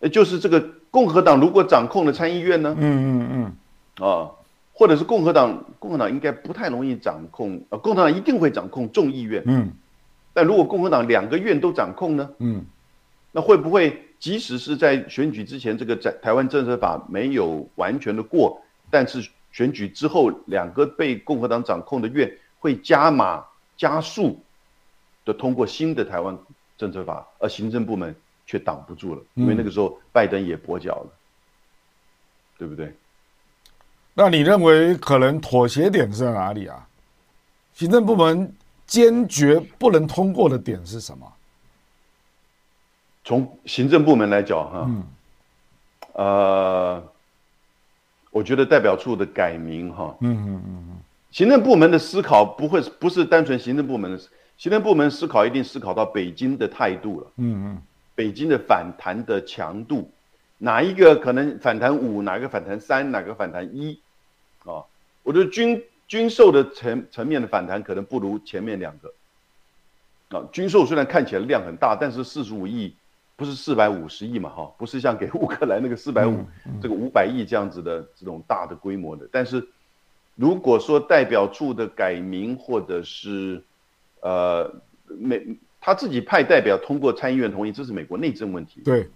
[0.00, 3.28] 呃就是这个共和党如果掌控了参议院呢，嗯嗯
[3.98, 4.30] 嗯，啊，
[4.72, 9.42] 或者是共和党，共和党应该不太容易掌控，呃，共和党一定会掌控众议院。
[9.44, 9.70] 嗯。
[10.32, 12.64] 但如果共和党两个院都掌控呢，嗯。
[13.30, 23.44] 那会不会即使是在选举之前，这个在台湾政策法没有完全的过，但是选举之后，两个被共和党掌控的院会加码
[23.76, 24.40] 加速
[25.26, 26.38] 的通过新的台湾
[26.78, 28.14] 政策法，而行政部门
[28.46, 31.10] 却挡不住了，因为那个时候拜登也跛脚了，
[32.58, 32.92] 对不对？
[34.14, 36.86] 那你认为可能妥协点是在哪里啊？
[37.72, 38.54] 行政部门
[38.86, 41.32] 坚决不能通过的点是什么？
[43.24, 45.04] 从行政部门来讲，哈，嗯
[46.12, 47.02] 呃，
[48.30, 50.98] 我觉得代表处的改名，哈，嗯嗯嗯嗯
[51.30, 54.18] 行政部门的思考不会不是单纯行政部门的，
[54.58, 57.82] 行政部门思考一定思考到北京的态度了，嗯嗯
[58.14, 60.10] 北京的反弹的强度，
[60.58, 63.98] 哪一个可能反弹五，哪个反弹三，哪个反弹一，
[64.64, 64.84] 啊，
[65.22, 69.12] 我觉得军军售的层层面的反弹可能不如前面两个，
[70.38, 72.94] 啊，军售虽然看起来量很大，但是四十五亿
[73.36, 76.44] 不是四百五十亿嘛，哈，不是像给乌克兰那个四百五
[76.80, 79.66] 这个五百亿这样子的这种大的规模的，但是
[80.36, 83.62] 如果说代表处的改名或者是
[84.20, 84.72] 呃
[85.06, 85.44] 美
[85.84, 88.80] 他自己派代表通过参议院同意，这是美国内政问题。
[88.82, 89.06] 对，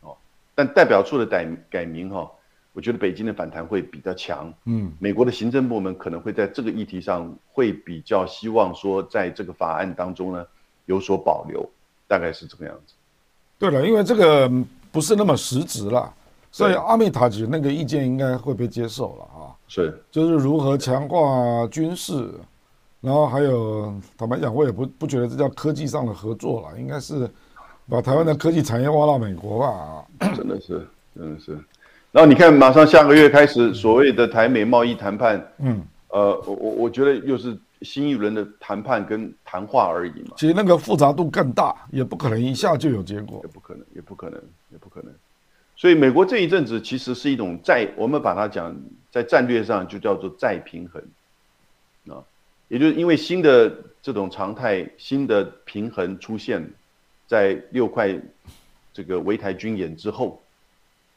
[0.00, 0.16] 哦
[0.54, 2.26] 但代表处的改改名哈、
[2.72, 4.50] 我觉得北京的反弹会比较强。
[4.64, 10.42] 嗯美国的行政部门可能会在这个议题上会比较希望说，在这个法案当中呢
[10.86, 11.68] 有所保留，
[12.08, 12.94] 大概是这个样子。
[13.58, 16.10] 对了，因为这个嗯不是那么实质了，
[16.50, 19.52] 所以阿米塔吉那个意见应该会被接受了啊。
[19.68, 22.32] 是，就是如何强化军事，
[23.06, 27.30] 然后还有坦白讲，我也不不觉得这叫科技上的合作了，应该是
[27.88, 30.04] 把台湾的科技产业挖到美国吧。
[30.34, 31.52] 真的是，真的是。
[32.10, 40.34] 然后你看，马上下个月开始所谓的台美贸易谈判，嗯，呃，我我我觉得又是新一轮的谈判跟谈话而已嘛。
[40.36, 44.42] 其实那个复杂度更大，也不可能一下就有结果，也不可能，也不可能，
[44.72, 45.14] 也不可能。
[45.76, 48.76] 所以美国这一阵子其实是一种再，我们把它讲
[49.12, 51.00] 在战略上就叫做再平衡，
[52.08, 52.18] 啊，
[52.68, 56.68] 也就是因为新的这种常态、新的平衡出现
[57.26, 58.18] 在六块
[58.92, 60.42] 这个围台军演之后，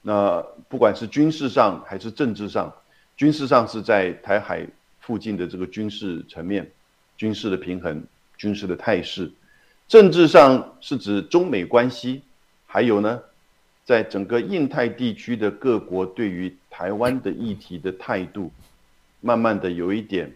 [0.01, 2.73] 那不管是军事上还是政治上，
[3.17, 4.65] 军事上是在台海
[4.99, 6.69] 附近的这个军事层面、
[7.17, 8.03] 军事的平衡、
[8.37, 9.31] 军事的态势，
[9.87, 12.21] 政治上是指中美关系，
[12.65, 13.19] 还有呢。
[13.85, 18.51] 在整个印太地区的各国对于台湾的议题的态度，
[19.19, 20.31] 慢慢的有一点，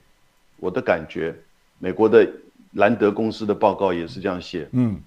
[0.63, 1.35] 我的感觉，
[1.77, 2.25] 美国的
[2.75, 4.97] 兰德公司的报告也是这样写，嗯，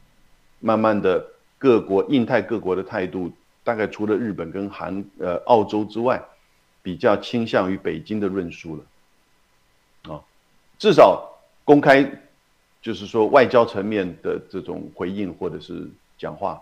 [0.60, 3.32] 慢慢的各国印太各国的态度，
[3.64, 6.22] 大概除了日本跟韩呃澳洲之外，
[6.82, 10.20] 比较倾向于北京的论述了，啊，
[10.78, 11.26] 至少
[11.64, 12.04] 公开
[12.82, 15.88] 就是说外交层面的这种回应或者是
[16.18, 16.60] 讲话。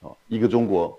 [0.00, 0.98] 啊一个中国，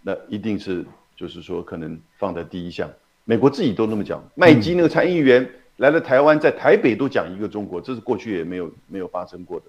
[0.00, 2.88] 那一定是就是说可能放在第一项。
[3.24, 5.46] 美国自己都那么讲，麦基那个参议员
[5.80, 9.66] 来了台湾，在台北都讲一个中国，这是过去也没有没有发生过的。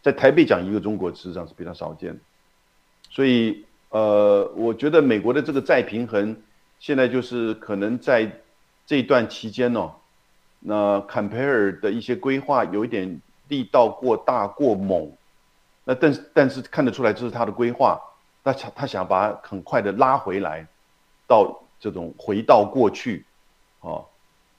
[0.00, 2.16] 在台北讲一个中国，事实上是非常少见。
[3.10, 6.36] 所以，呃，我觉得美国的这个再平衡，
[6.78, 8.30] 现在就是可能在
[8.86, 9.90] 这一段期间哦，
[10.60, 15.10] 那坎培尔的一些规划有一点力道过大过猛。
[15.82, 18.00] 那但是但是看得出来，这是他的规划，
[18.44, 20.64] 那他他想把很快的拉回来，
[21.26, 23.26] 到这种回到过去，
[23.80, 24.06] 哦，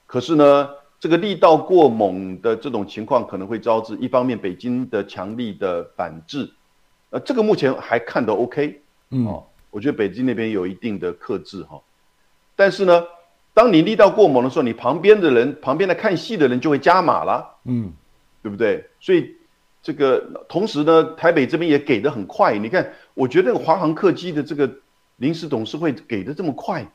[0.06, 0.68] 可是呢，
[1.02, 6.48] 这个力道过猛的这种情况可能会招致一方面北京的强力的反制，
[7.10, 11.82] 呃，这个目前还看得 OK，哦，我觉得北京那边有一定的克制哈，
[12.54, 13.02] 但是呢，
[13.52, 17.92] 当你力道过猛的时候，你旁边的人旁边的看戏的人就会加码了，嗯，
[18.40, 18.88] 对不对？
[19.00, 19.34] 所以。
[19.84, 22.56] 这个同时呢，台北这边也给的很快。
[22.56, 24.72] 你看，我觉得华航客机的这个
[25.16, 26.86] 临时董事会给的这么快，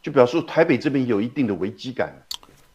[0.00, 2.25] 就表示台北这边有一定的危机感。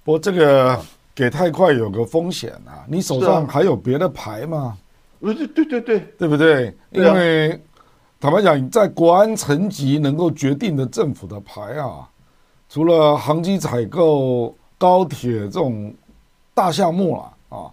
[0.03, 0.79] 不过这个
[1.13, 4.77] 给太快有个风险啊，你手上还有别的牌吗？
[5.19, 6.75] 对对对对，对不对？
[6.89, 7.61] 因为
[8.19, 12.09] 坦白讲，在国安层级能够决定的政府的牌啊，
[12.69, 15.93] 除了航机采购、高铁这种
[16.53, 17.71] 大项目了啊。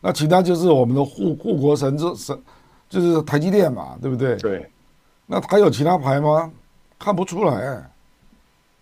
[0.00, 2.38] 那其他就是我们的护护国神之神，
[2.88, 4.36] 就是台积电嘛，对不对？
[4.36, 4.70] 对。
[5.26, 6.52] 那还有其他牌吗？
[6.98, 7.90] 看不出来，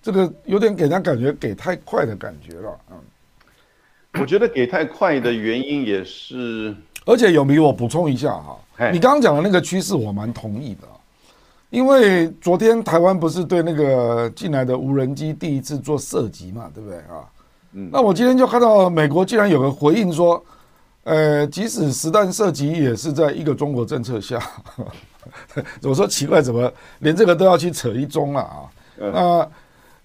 [0.02, 2.78] 这个有点给人感觉给太快的感觉了。
[2.90, 2.96] 嗯，
[4.20, 6.74] 我觉得给太快的原因也是，
[7.06, 8.58] 而且有没我补充一下哈，
[8.92, 10.88] 你刚刚讲的那个趋势我蛮同意的，
[11.70, 17.24] 因为昨天台湾不是对那个进来的无人机第一次做射击嘛，对不对啊？
[17.72, 17.88] 嗯。
[17.92, 20.44] 那我今天就看到美国竟然有个回应说。
[21.04, 24.40] 呃，即使实弹射击也是在一个中国政策下。
[25.82, 28.70] 我说奇怪，怎么连这个都要去扯一中了啊？
[28.96, 29.50] 那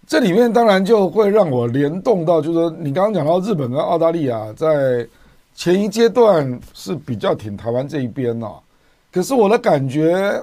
[0.08, 5.06] 这里面当然就会让我联动到，就是说你刚刚讲到日本跟澳大利亚在
[5.54, 8.48] 前一阶段是比较挺台湾这一边呐，
[9.12, 10.42] 可是我的感觉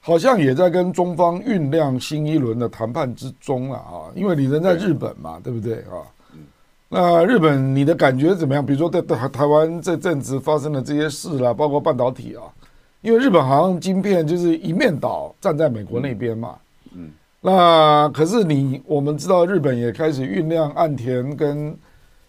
[0.00, 6.04] 好像也在跟中方酝酿新一轮的谈判之中了啊，因为你人在日本嘛，对不对啊？
[6.90, 8.64] 那日本，你的感觉怎么样？
[8.64, 12.44] 比如说，在台台湾这阵子发生的这些事啦，包括半导体啊，
[13.00, 16.56] 因为日本好像晶片就是一面倒站在美国那边嘛。
[16.92, 17.10] 嗯。
[17.42, 21.76] 那可是你，我们知道日本也开始酝酿岸田跟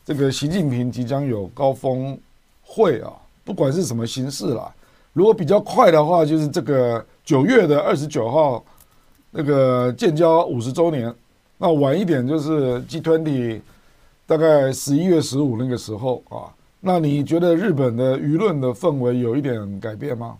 [0.04, 2.17] 这个习近平即将有高峰
[2.63, 3.13] 会啊，
[3.45, 4.69] 不管是什么形式啦。
[5.13, 8.62] 如果比较快的话，就是这个九月的二十九号
[9.32, 11.13] 那个建交五十周年。
[11.58, 13.62] 那晚一点就是 G20。
[14.26, 16.47] 大概十一月十五那个时候啊，
[16.80, 20.38] 那你觉得日本的舆论的氛围有一点改变吗？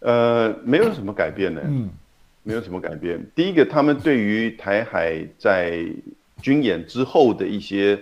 [0.00, 1.90] 呃，没有什么改变呢，嗯，
[2.44, 3.20] 没有什么改变。
[3.34, 5.84] 第一个，他们对于台海在
[6.40, 7.96] 军演之后的一些，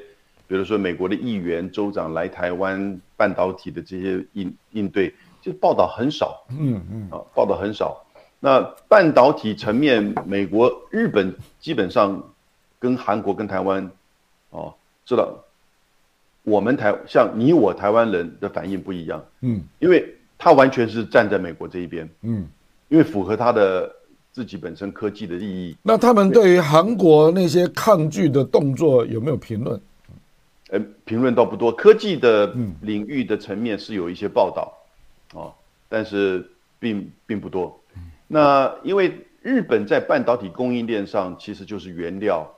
[0.46, 8.04] 比如说美国的议员、州长来台湾半导体的这些应应对，就报道很少，嗯嗯，啊，报道很少。
[8.38, 12.22] 那半导体层面，美国、日本基本上
[12.78, 13.90] 跟韩国、跟台湾。
[14.50, 14.74] 哦，
[15.06, 15.34] 知道，
[16.42, 22.46] 我们台像你我台湾人的反应不一样，嗯，因为他完全是站在美国这一边，嗯，
[22.88, 23.90] 因为符合他的
[24.32, 25.76] 自己本身科技的利益。
[25.82, 29.80] 那他们对于韩国那些抗拒的动作有没有评论？
[30.70, 34.72] 呃，评论倒不多，科技的领域的层面是有一些报道，
[35.34, 35.52] 哦，
[35.86, 37.78] 但是并并不多。
[38.26, 42.50] 那因为日本在半导体供应链上其实就是原料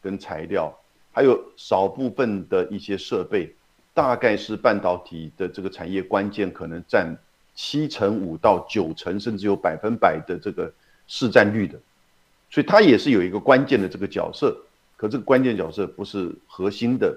[0.00, 0.72] 跟材料，
[1.10, 3.52] 还有少部分的一些设备，
[3.92, 7.12] 大概是半导体的这个产业关键，可能占
[7.56, 10.72] 七成五到九成，甚至有百分百的这个
[11.06, 11.78] 市占率的，
[12.50, 14.56] 所以它也是有一个关键的这个角色。
[14.96, 17.14] 可这个关键角色不是核心的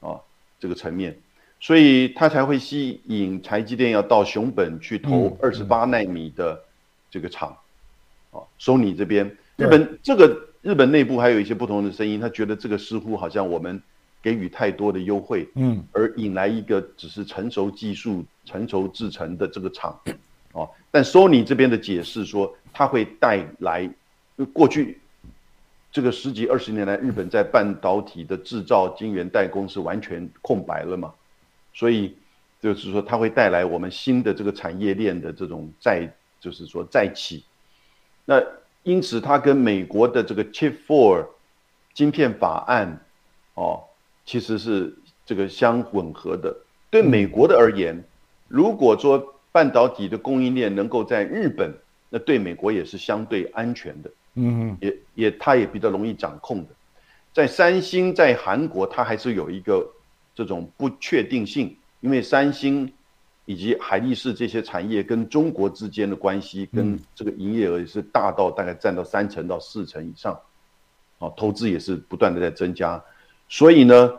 [0.00, 0.18] 啊
[0.58, 1.16] 这个层面，
[1.60, 6.60] 所以它才会吸引台积电要到熊本去投二十八纳米的
[7.08, 7.56] 这个厂，
[8.32, 9.24] 啊，索尼这边，
[9.56, 13.80] 日本这个日本内部还有一些不同的声音，他觉得这个似乎好像我们
[14.20, 20.00] 给予太多的优惠，嗯，而引来一个只是成熟技术、成熟制成的这个厂，
[20.52, 23.88] 哦，但索尼这边的解释说，它会带来
[24.52, 24.98] 过去。
[25.92, 31.12] 这个十几二十年来，日本在半导体的制造、晶圆代工是完全空白了嘛？
[31.74, 32.14] 所以
[32.60, 37.42] 就是说，它会带来我们新的这个产业链的这种再，就是说再起。
[38.24, 38.40] 那
[38.84, 41.26] 因此，它跟美国的这个 Chip Four
[41.92, 43.00] 晶片法案，
[43.54, 43.82] 哦，
[44.24, 44.96] 其实是
[45.26, 46.56] 这个相吻合的。
[46.88, 48.00] 对美国的而言，
[48.46, 51.74] 如果说半导体的供应链能够在日本，
[52.08, 54.10] 那对美国也是相对安全的。
[54.34, 56.68] 嗯，也也，它也比较容易掌控的。
[57.32, 59.88] 在三星在韩国，它还是有一个
[60.34, 62.92] 这种不确定性，因为三星
[63.44, 70.32] 以及海力士这些产业跟中国之间的关系，跟这个营业额也是大到大概占到三成到四成以上，
[71.18, 73.02] 啊，投资也是不断的在增加，
[73.48, 74.12] 所以呢，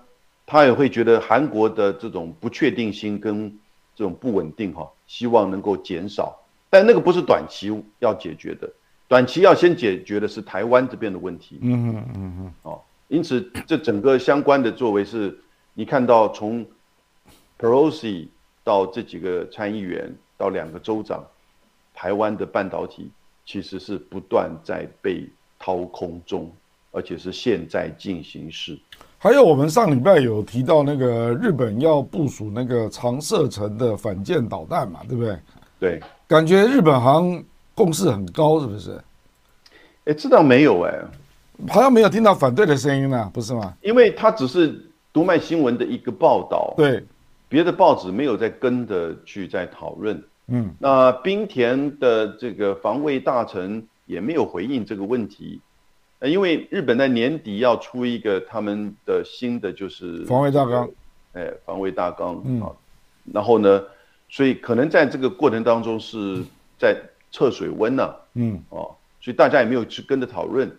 [0.45, 3.57] 他也会觉得韩国的这种不确定性跟
[3.95, 6.39] 这种不稳定哈，希望能够减少，
[6.69, 8.71] 但那个不是短期要解决的。
[9.07, 11.59] 短期要先解决的是台湾这边的问题。
[11.61, 12.53] 嗯嗯嗯嗯。
[12.63, 15.37] 哦，因此这整个相关的作为是，
[15.73, 16.65] 你看到从
[17.59, 18.27] Pelosi
[18.63, 21.25] 到这几个参议员到两个州长，
[21.93, 23.11] 台湾的半导体
[23.45, 25.27] 其实是不断在被
[25.59, 26.49] 掏空中，
[26.91, 28.79] 而且是现在进行时。
[29.23, 35.37] 还有我们上礼拜有提到那个日本要部署那个长射程的反舰导弹嘛，对不对？
[35.79, 37.43] 对，感觉日本好像。
[37.73, 39.01] 共识很高，是不是？
[40.03, 40.93] 哎，这倒没有哎，
[41.69, 43.73] 好像没有听到反对的声音呢，不是吗？
[43.81, 44.77] 因为它只是
[45.13, 47.01] 读卖新闻的一个报道，对，
[47.47, 50.21] 别的报纸没有在跟着去在讨论。
[50.47, 55.59] 嗯，那冰田的这个防卫大臣也没有回应这个问题，
[56.21, 60.89] 呃，因为日本在年底要出一个他们的新的就是防卫大纲，
[61.33, 62.63] 哎，防卫大纲，嗯，
[63.33, 63.83] 然后呢，
[64.29, 66.41] 所以可能在这个过程当中是
[66.79, 66.95] 在。
[67.33, 68.13] 测水温呢？
[68.33, 70.69] 嗯，哦，所以大家也没有去跟着讨论。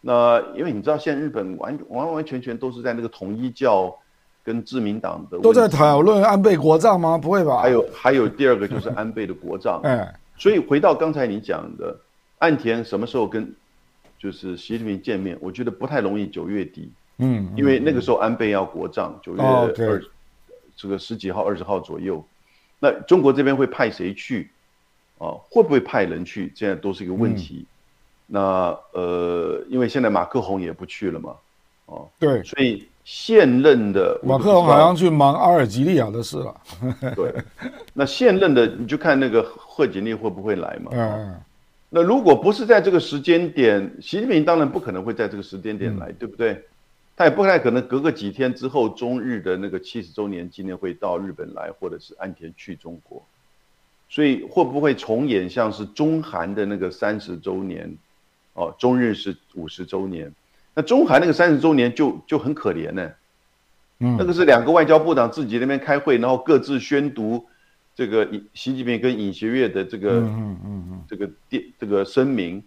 [0.00, 3.96] 那因为你知道，现在日本完完完全全都是在那个统一教
[4.42, 7.16] 跟自民党的都在讨论安倍国葬吗？
[7.16, 7.60] 不会吧？
[7.60, 9.80] 还有还有第二个就是安倍的国葬。
[9.86, 11.96] 哎，所以回到刚才你讲的，
[12.38, 13.54] 岸田什么时候跟
[14.22, 15.36] 就是习近平见面？
[15.40, 16.88] 我觉得不太容易，九月底。
[17.18, 20.00] 嗯，因为那个时候安倍要国葬，九月二
[20.76, 22.24] 这个十几号、二十号左右。
[22.78, 24.48] 那中国这边会派谁去？
[25.18, 26.52] 哦，会不会派人去？
[26.54, 27.66] 现在都是一个问题。
[28.28, 31.34] 那呃，因为现在马克宏也不去了嘛，
[31.86, 36.60] 哦，对，所以现任的马克宏好像去忙阿尔及利亚的事了。
[37.16, 37.34] 对，
[37.92, 40.92] 那现任的你就看那个贺锦丽会不会来嘛？
[40.94, 41.40] 嗯，
[41.94, 46.64] 那如果不是在这个时间点，习近平当然不可能会在这个时间点来，对不对？
[47.14, 53.22] 他也不太可能隔个几天之后，中日的那个七十周年纪念会到日本来，或者是安田去中国。
[54.08, 57.94] 所以会不会重演像是中韩的那个三十周年，
[58.54, 60.32] 哦，中日是五十周年，
[60.74, 63.10] 那中韩那个三十周年就就很可怜呢，
[64.00, 67.46] 嗯，那个是两个外交部长自己那边开会，然后各自宣读
[67.94, 72.62] 这个习近平跟尹学月的这个嗯嗯嗯这个电这个声明，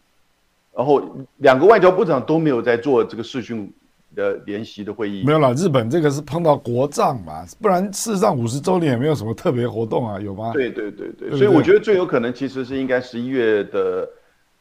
[0.75, 1.01] 然后
[1.37, 3.71] 两个外交部长都没有在做这个视讯。
[4.15, 10.53] 的联席的会议没有了，日本这个是碰到国葬嘛，不然事实上五十周年也没有什么特别活动啊，有吗？
[10.53, 14.09] 对对对对，所以我觉得最有可能其实是应该十一月的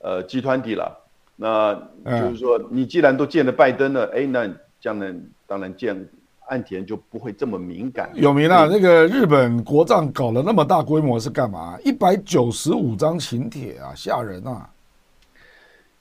[0.01, 0.99] 呃集团体了。
[1.37, 1.73] 那
[2.05, 5.15] 就是说，你既然都见了拜登了，哎，那将来
[5.47, 6.09] 当然见
[6.49, 8.11] 岸田就不会这么敏感。
[8.15, 11.79] 有名啊，那个日本国葬搞了那么大规模是干嘛？
[11.85, 14.69] 一百九十五张请帖啊，吓人啊！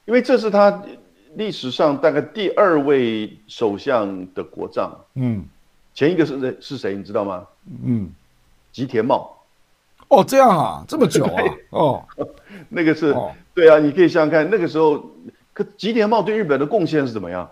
[0.06, 0.84] 因为这是他。
[1.36, 5.44] 历史上大概第二位首相的国葬，嗯，
[5.91, 6.58] 前一个是谁？
[6.62, 6.96] 是谁？
[6.96, 7.44] 你知道吗？
[7.84, 8.08] 嗯，
[8.72, 9.36] 吉田茂。
[10.10, 11.44] 哦，这样啊，这么久啊？
[11.72, 12.06] 哦，
[12.70, 13.16] 那个是，
[13.56, 15.04] 对啊，你可以想想看，那个时候，
[15.54, 17.50] 可吉田茂对日本的贡献是怎么样？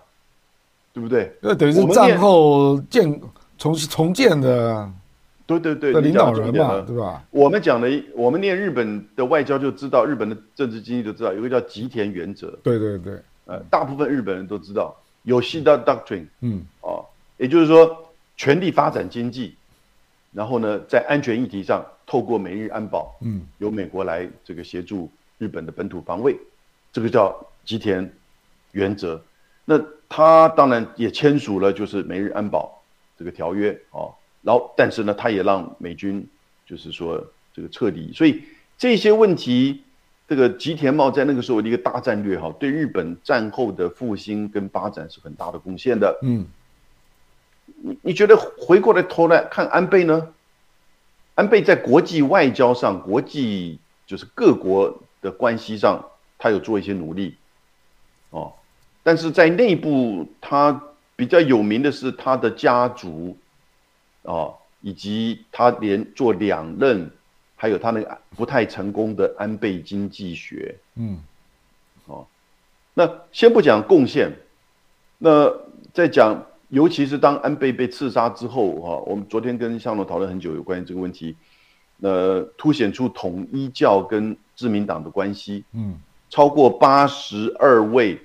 [0.92, 1.32] 对不对？
[1.40, 3.20] 那等于是战后建
[3.58, 4.90] 重重建的，
[5.46, 7.22] 对对对，的领导人嘛，对吧？
[7.30, 13.14] 我们讲的，我们念日本的外交就知道，日本的政治经济就知道，有一个叫吉田原则，对对对，
[13.46, 17.04] 呃，大部分日本人都知道，有西的 doctrine 嗯哦，
[17.36, 17.96] 也就是说，
[18.36, 19.54] 全力发展经济，
[20.32, 26.36] 然后呢，在安全议题上，透过美日安保，嗯由美国来这个协助日本的本土防卫，
[26.92, 27.34] 这个叫
[27.64, 28.10] 吉田
[28.72, 29.20] 原则。
[29.64, 29.78] 那
[30.14, 32.82] 他当然也签署了就是美日安保
[33.18, 36.28] 这个条约哦，然后但是呢，他也让美军
[36.66, 37.18] 就是说
[37.54, 38.42] 这个撤离，所以
[38.76, 39.82] 这些问题，
[40.28, 46.18] 这个吉田茂在那个时候的一个大战略哈，对日本战后的复兴跟发展是很大的贡献的。
[46.20, 46.46] 嗯
[47.84, 50.28] 你你觉得回过来头来看安倍呢？
[51.36, 56.04] 安倍在国际外交上、国际就是各国的关系上，
[56.38, 57.32] 他有做一些努力，哦，
[59.02, 60.82] 但是在内部他
[61.16, 63.36] 比较有名的是他的家族，
[64.22, 67.10] 哦，以及他连做两任，
[67.56, 71.18] 还有他那个不太成功的安倍经济学，嗯。
[72.06, 72.26] 哦
[72.94, 74.30] 那先不讲贡献，
[75.16, 75.50] 那
[75.94, 81.34] 再讲，尤其是当安倍被刺杀之后，哈、我们昨天跟向龙讨论很久有关于这个问题，
[81.96, 85.98] 那凸显出统一教跟自民党的关系，嗯。
[86.28, 88.22] 超过八十二位统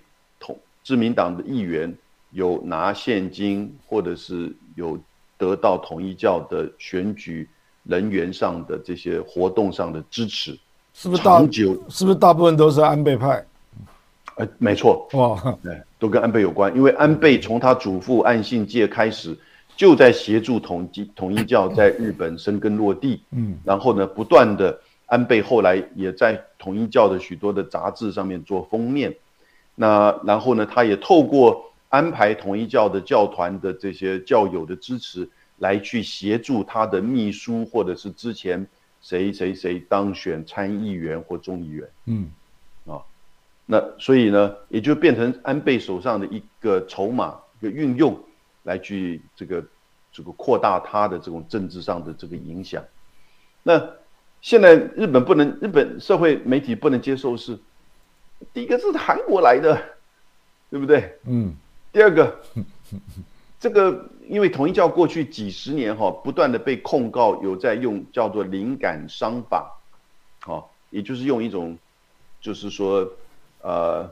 [0.87, 1.93] 自民党的议员
[2.31, 4.97] 有拿现金，或者是有
[5.37, 7.45] 得到统一教的选举
[7.83, 10.57] 人员上的这些活动上的支持，
[10.93, 13.45] 是不是大长久，是不是大部分都是安倍派？
[14.35, 19.37] 呃，没错，哇，对，都跟安倍有关，因为安倍从他祖父岸信介开始，
[19.75, 23.57] 就在协助统一统一教在日本生根落地，嗯。
[23.65, 29.13] 然后呢，不断的，安倍后来也在统一教的许多的杂志上面做封面，
[29.79, 38.65] 那然后呢，他也透过安排统一教的教团的这些教友的支持，来去协助他的秘书或者是之前
[39.01, 41.87] 谁谁谁当选参议员或众议员。
[42.05, 42.31] 嗯
[42.87, 42.99] 啊
[43.67, 48.17] 那所以呢，也就变成安倍手上的一个筹码，一个运用，
[48.63, 49.63] 来去这个
[50.11, 52.83] 这个扩大他的这种政治上的这个影响。
[53.61, 53.79] 那
[54.41, 57.59] 现在日本不能，日本社会媒体不能接受是，
[58.53, 59.81] 第一个是韩国来的，
[60.69, 61.17] 对不对？
[61.25, 61.55] 嗯
[61.91, 62.39] 第二个，
[63.59, 69.79] 这个因为统一教过去几十年哈、不断的被控告有在用叫做灵感商法，
[70.45, 71.77] 哦，也就是用一种，
[72.39, 73.09] 就是说，
[73.61, 74.07] 呃，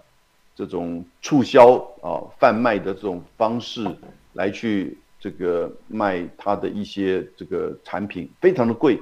[0.56, 3.86] 这种促销啊、贩卖的这种方式
[4.34, 9.00] 来去这个卖他的一些这个产品，非常的贵，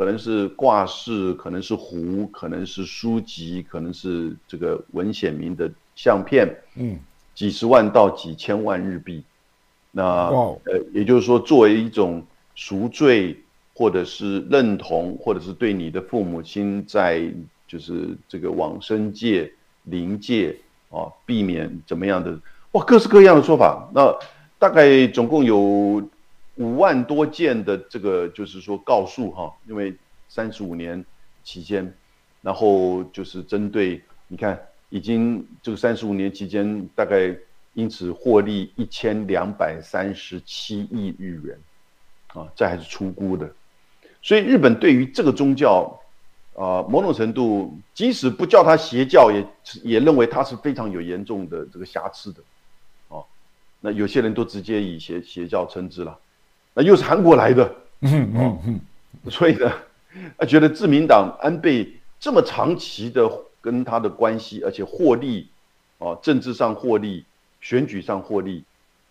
[0.00, 6.98] 可能是挂饰，可能是壶，可能是书籍，可能是这个文显明的相片，嗯
[7.34, 9.22] 几十万到几千万日币。
[9.90, 12.24] 那哦呃，也就是说，作为一种
[12.54, 13.36] 赎罪，
[13.74, 17.30] 或者是认同，或者是对你的父母亲在
[17.68, 19.52] 就是这个往生界、
[19.84, 20.56] 灵界
[20.88, 22.40] 啊，避免怎么样的
[22.72, 23.86] 哇，各式各样的说法。
[23.94, 24.10] 那
[24.58, 26.02] 大概总共有
[26.60, 29.96] 五万多件的这个就是说告诉哈，因为
[30.28, 31.02] 三十五年
[31.42, 31.90] 期间，
[32.42, 33.98] 然后就是针对
[34.28, 37.34] 你看，已经这个三十五年期间，大概
[37.72, 41.58] 因此获利一千两百三十七亿日元，
[42.34, 43.50] 啊，这还是出估的。
[44.20, 45.98] 所以日本对于这个宗教，
[46.54, 49.46] 啊、某种程度，即使不叫它邪教，也
[49.82, 52.42] 也认为它是非常有严重的这个瑕疵的，
[53.08, 53.24] 哦，
[53.80, 56.18] 那有些人都直接以邪邪教称之了，
[56.74, 58.80] 那又是韩国来的，嗯嗯嗯，
[59.30, 59.72] 所以呢，
[60.38, 63.28] 他觉得自民党安倍这么长期的
[63.60, 65.48] 跟他的关系，而且获利，
[65.98, 67.24] 哦，政治上获利，
[67.60, 68.62] 选举上获利，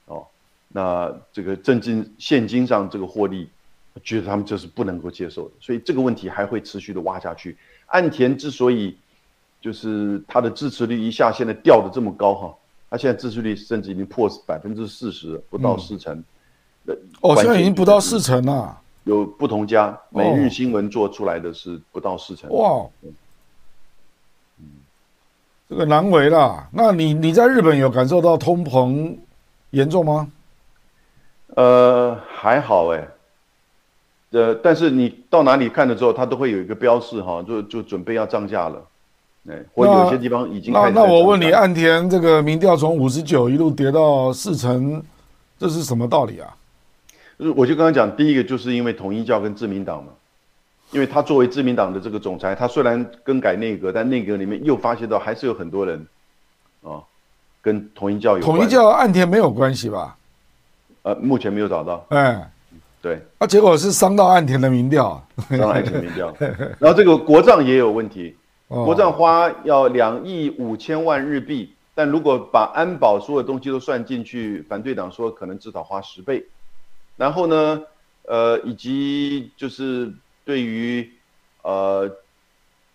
[0.06, 0.26] 哦，
[0.70, 3.50] 那这个政治现金上这个获利，
[4.04, 7.58] 觉得他们这是不能够接受的，所以这个问题还会持续的挖下去。
[7.88, 8.96] 岸田之所以
[9.60, 12.56] 就是他的支持率一下现在掉的这么高哈，
[12.90, 16.24] 他现在支持率甚至已经破百分之四十，不到四成。
[17.22, 22.50] 哦，现在已经不到四成了，有不同家，每日新闻做出来的是不到四成。
[22.52, 22.86] 哇，
[25.70, 26.68] 这个难为啦。
[26.72, 29.16] 那你你在日本有感受到通膨
[29.72, 30.32] 严重吗？
[31.56, 33.08] 呃，还好哎。
[34.32, 38.82] 呃，但是你到哪里看的时候，它都会有一个标示哈，就就准备要涨价了。
[39.50, 45.04] 哎，或那有些地方已经开那那我问你，岸田这个民调从五十九一路跌到四成，
[45.58, 46.56] 这是什么道理啊？
[47.40, 50.12] 就是我就刚刚讲，第一个就是因为统一教跟自民党嘛，
[50.92, 56.06] 因为他作为自民党的这个总裁，他虽然更改内阁，但内阁里面又发现到还是有很多人
[56.84, 57.02] 啊，
[57.62, 60.18] 跟统一教有关统一教岸田没有关系吧？
[61.04, 62.06] 呃，目前没有找到。
[62.10, 62.52] 哎，
[63.02, 66.36] 对，啊，结果是伤到岸田的民调，伤到岸田民调。
[66.78, 68.36] 然后这个国账也有问题，
[68.68, 76.46] 国账花要两亿五千万日币，但如果把安保所有东西都算进去，反对党说可能至少花十倍。
[77.20, 77.84] 然后呢，
[78.24, 80.10] 呃，以及就是
[80.46, 81.06] 对于
[81.64, 82.10] 呃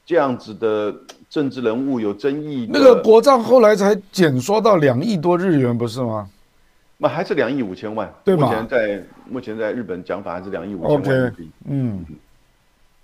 [0.07, 0.95] 这样子的
[1.29, 6.27] 政治人物有争议，那个国账后来才减缩到两亿多日元，不是吗？
[6.97, 11.51] 那还是两亿五千万，对目前在目前在日本讲法还是两亿五千万日币。
[11.69, 12.03] 嗯，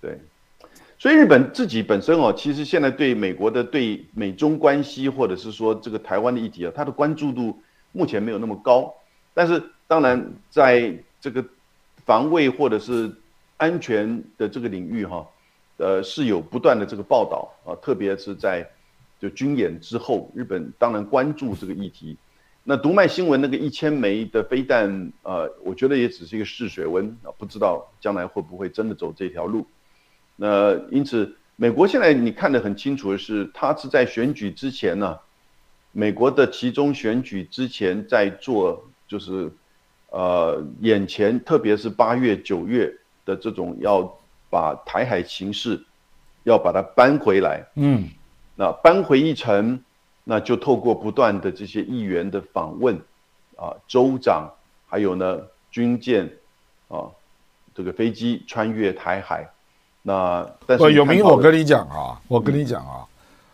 [0.01, 0.19] 对。
[0.97, 7.59] 所以日本自己本身哦，其实现在对美国的对美中关系，或者是说这个台湾的议题啊，它的关注度
[7.91, 8.91] 目前没有那么高。
[9.33, 11.45] 但是当然，在这个
[12.05, 13.09] 防卫或者是
[13.57, 15.25] 安全的这个领域哈，
[15.77, 18.67] 呃，是有不断的这个报道啊，特别是在
[19.19, 22.17] 就军演之后，日本当然关注这个议题。
[22.63, 29.65] 那读卖新闻那个一千枚的飞弹，呃，我觉得也只是一个试水温啊，不知道将来会不会真的走这条路。
[30.35, 35.17] 那因此，美国现在你看得很清楚的是，他是在选举之前呢，
[35.91, 39.51] 美国的其中选举之前在做，就是
[40.11, 42.89] 呃眼前特别是八月九月
[43.25, 44.01] 的这种要
[44.49, 45.83] 把台海形势
[46.43, 48.07] 要把它搬回来，嗯，
[48.55, 49.77] 那搬回一层。
[50.23, 52.95] 那就透过不断的这些议员的访问，
[53.57, 54.47] 啊，州长，
[54.87, 55.39] 还有呢
[55.71, 56.29] 军舰，
[56.89, 57.09] 啊，
[57.73, 59.49] 这个飞机穿越台海，
[60.03, 63.03] 那但是有明，我跟你讲啊，我跟你讲啊，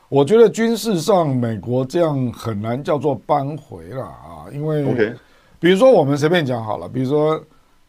[0.10, 5.16] 我觉得军事上美国这样很难叫做扳回了啊，因为，
[5.60, 7.44] 比如说我们随便讲好了，比如说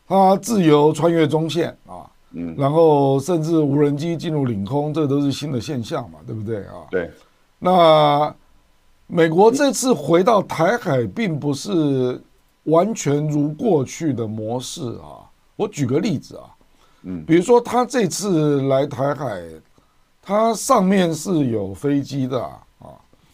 [0.07, 6.87] 他自由穿越中线啊，嗯，然后甚至无人机进入领空，这都是新的现象嘛，对不对啊？
[6.91, 7.11] 对，
[7.59, 8.35] 那。
[9.11, 12.23] 美国这次回到台海，并不是
[12.65, 15.25] 完全如过去的模式啊。
[15.57, 16.45] 我举个例子啊，
[17.05, 19.43] 嗯，比如说他这次来台海，
[20.21, 22.61] 他上面是有飞机的啊，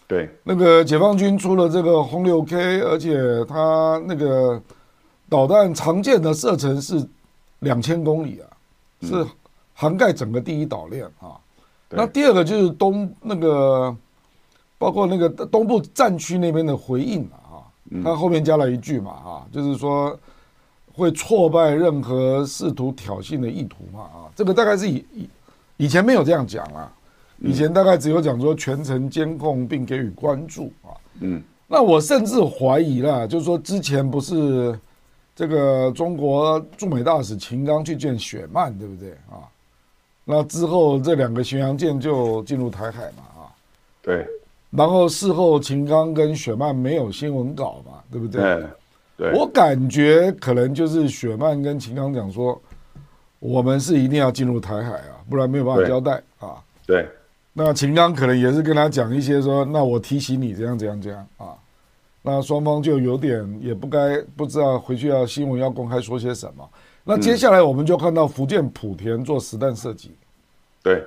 [0.07, 4.61] 对，那个解放军出了这个轰六 K，而且他那个
[5.29, 7.05] 导弹常见的射程是
[7.61, 8.47] 两千公里啊，
[9.03, 9.27] 是
[9.73, 11.41] 涵盖整个第一岛链啊。
[11.91, 13.97] 那第二个就是东那个。
[14.77, 17.65] 包括那个东部战区那边的回应啊，
[18.03, 20.19] 他后面加了一句嘛啊，就是说
[20.93, 25.29] 会挫败任何试图挑衅的意图嘛啊，这个大概是以以
[25.79, 26.93] 以前没有这样讲啊，
[27.39, 34.79] 以前大概只有讲说全程监控并给予关注啊，嗯，那我甚至怀疑啦，就是说之前不是
[35.35, 39.45] 这个中国驻美大使秦刚去见雪曼对不对啊？
[40.25, 43.53] 那之后这两个巡洋舰就进入台海嘛啊，
[44.01, 44.27] 对。
[44.71, 48.67] 然后事后秦刚跟雪曼没有新闻稿嘛，对不对？
[49.17, 52.61] 对，我感觉可能就是雪曼跟秦刚讲说，
[53.39, 56.57] 我们是一定要进入台海啊，不然没有办法交代啊。
[56.85, 57.09] 对，
[57.55, 61.55] 那秦刚可能也是跟他讲一些说，那我提醒你这样这样这样啊。
[62.21, 66.69] 那双方就有点也不该不知道回去要新闻要公开说些什么。
[67.05, 70.13] 那接下来我们就看到福建莆田做实弹射击，
[70.83, 71.03] 对，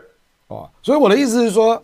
[0.48, 1.80] 啊，所以我的意思是说。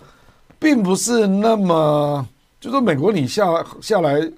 [0.60, 2.26] 并不是那么，
[2.58, 4.32] 就说美国你下下来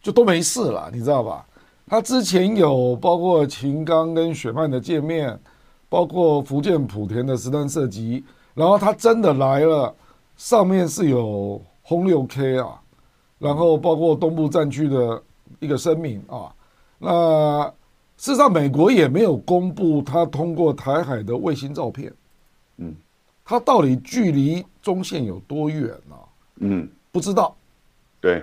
[0.00, 1.44] 就都没事了，你知道吧？
[1.88, 5.36] 他之前有包括秦刚跟雪曼的见面，
[5.88, 8.24] 包括福建莆田的实弹射击，
[8.56, 9.94] 然后他真的来了，
[10.36, 12.80] 上面是有轰六 K 啊，
[13.38, 15.22] 然后包括东部战区的
[15.60, 16.50] 一个声明啊，
[16.98, 17.72] 那
[18.16, 22.12] 事实上美国也没有公布他通过台海的卫星照片，
[22.78, 22.92] 嗯。
[23.48, 26.16] 它到底距离中线有多远呢？
[26.56, 27.54] 嗯，不知道。
[28.20, 28.42] 对，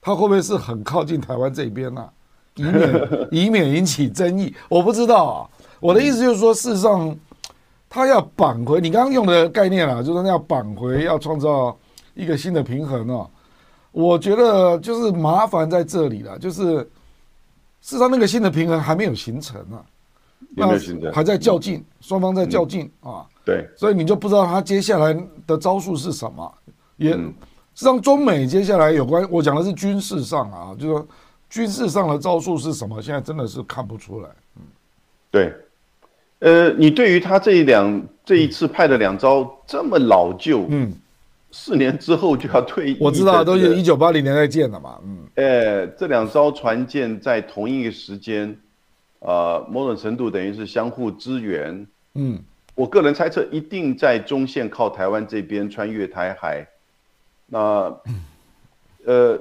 [0.00, 2.08] 它会不会是很靠近台湾这边呢？
[2.54, 5.50] 以免 以免引起争议，我不知道啊。
[5.80, 7.18] 我的意思就是说，事实上，
[7.96, 11.74] 它要扳回你刚刚用的概念啊，就是要扳回，要创造
[12.12, 13.26] 一个新的平衡哦。
[13.90, 16.80] 我觉得就是麻烦在这里了，就是
[17.80, 19.80] 事实上那个新的平衡还没有形成啊，
[20.56, 21.10] 有没有形成？
[21.10, 23.24] 还在较劲，双方在较劲啊。
[23.46, 25.14] 对，所以你就不知道他接下来
[25.46, 26.54] 的招数是什么。
[26.98, 27.18] 也，实
[27.74, 31.06] 际上中美接下来有关，我讲的是军事上啊，就说
[31.48, 34.28] 军事上的招数是什么，现在真的是看不出来。
[34.56, 34.62] 嗯，
[35.30, 35.54] 对，
[36.38, 40.92] 呃，你对于他这一两这一次派的两招这么老旧，嗯，
[41.50, 48.56] 四年之后就要退役，我知道都是一九八零年代建的嘛，嗯，哎，这两艘船舰在同一个时间，
[49.20, 52.38] 呃，某种程度等于是相互支援，嗯。
[52.74, 56.68] 我个人猜测，一定在中线靠台湾这边穿越台海，
[57.46, 57.90] 那，
[59.06, 59.40] 呃，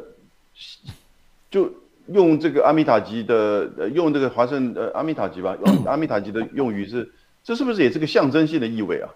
[1.51, 1.69] 就
[2.07, 7.11] 用这个阿米塔吉的，呃，用这个华盛呃阿米塔吉吧， 用阿米塔吉的用语是，
[7.43, 9.09] 这是不是也是个象征性的意味啊？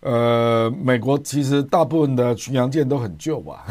[0.00, 3.66] 呃，美国其实大部分的巡洋舰都很旧吧，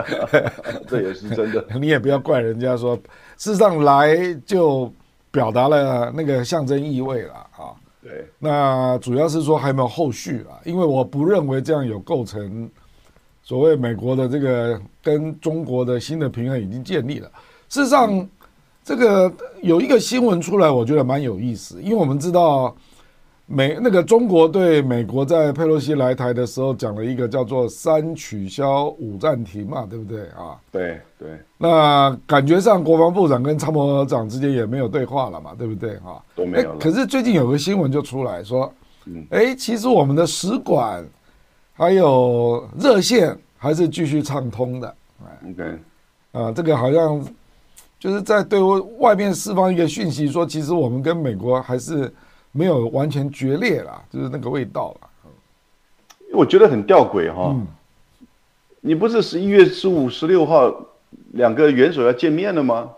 [0.86, 1.64] 这也是真的。
[1.80, 2.94] 你也不要怪人家说，
[3.38, 4.92] 事实上来就
[5.30, 7.72] 表达了那个象征意味了啊。
[8.02, 10.60] 对，那主要是说还有没有后续啊？
[10.64, 12.70] 因为我不认为这样有构成
[13.48, 17.30] 所谓美国的这个跟中国的新的平衡已经建立了。
[17.70, 18.28] 事实上，
[18.84, 19.32] 这个
[19.62, 22.76] 有一个新闻出来，我觉得蛮有意思，因为我们知道。
[23.50, 30.60] 美那个中国对美国在佩洛西来台的时候讲了一个叫做“三取消五暂停”嘛，对不对啊？
[30.70, 31.30] 对对。
[31.56, 36.20] 那感觉上国防部长跟参谋长之间也没有对话了嘛，对不对啊？
[36.36, 36.78] 都没有了。
[36.78, 38.70] 可是最近有个新闻就出来说，
[39.06, 41.02] 嗯，哎，其实我们的使馆
[41.78, 44.94] 还有热线还是继续畅通的。
[45.48, 45.78] OK。
[46.32, 47.26] 啊，这个好像
[47.98, 48.60] 就是在对
[48.98, 52.12] 外面释放一个讯息，说其实我们跟美国还是。
[52.50, 55.08] 没有完全决裂了，就是那个味道了。
[56.32, 57.54] 我觉得很吊诡哈。
[58.80, 60.74] 你不是十一月十五、十六号
[61.32, 62.90] 两个元首要见面了吗？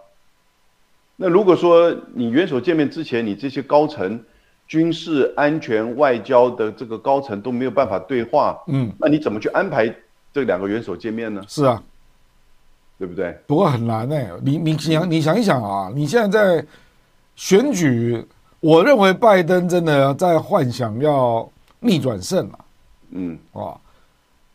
[1.17, 4.25] 那如果说你元首见面之前，你这些高层、
[4.71, 9.93] 军事、安全、外交的这个高层都没有办法对话，嗯，那你怎么去安排
[10.33, 11.43] 这两个元首见面呢？
[11.49, 11.83] 是啊，
[12.97, 13.37] 对不对？
[13.49, 16.65] 不过很难哎，你你想你想一想啊，你现在在
[17.35, 18.25] 选举。
[18.61, 21.51] 我认为拜登真的在幻想要
[21.81, 22.59] 逆转胜了，
[23.11, 23.37] 嗯。
[23.53, 23.75] 啊，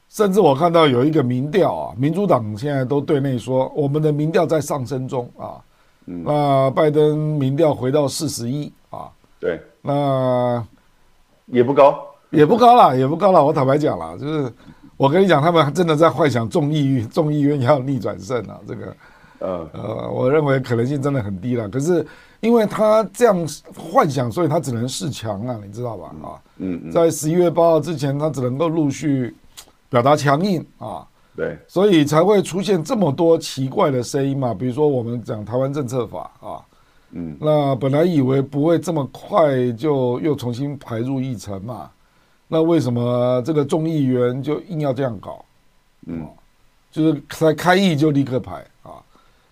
[0.08, 5.60] 甚至我看到有一个民调啊，民主党现在都对内说我们的民调在上升中啊，
[6.06, 8.72] 那拜登民调回到四十一。
[8.85, 8.85] 啊，
[9.40, 10.64] 对，那
[11.48, 13.44] 也不高，也不高了，也不高了。
[13.44, 14.52] 我坦白讲了，就是
[14.98, 18.96] 我跟你讲，他们真的在幻想众议 众议院要逆转胜啊，这个，
[19.40, 22.06] 呃呃，我认为可能性真的很低了，可是。
[22.42, 23.36] 因为他这样
[23.76, 26.12] 幻想，所以他只能示强啊，你知道吧？
[26.22, 29.36] 啊，嗯，在十一月八号之前，他只能够陆续
[29.90, 34.54] 表达强硬啊，对，所以才会出现这么多奇怪的声音嘛。
[34.54, 36.62] 比如说，我们讲台湾政策法啊，
[37.18, 41.90] 嗯，那本来以为不会这么快就又重新排入议程嘛，
[42.48, 45.44] 那为什么这个众议员就硬要这样搞？
[46.08, 46.28] 嗯，
[46.92, 49.02] 就是才开议就立刻排啊。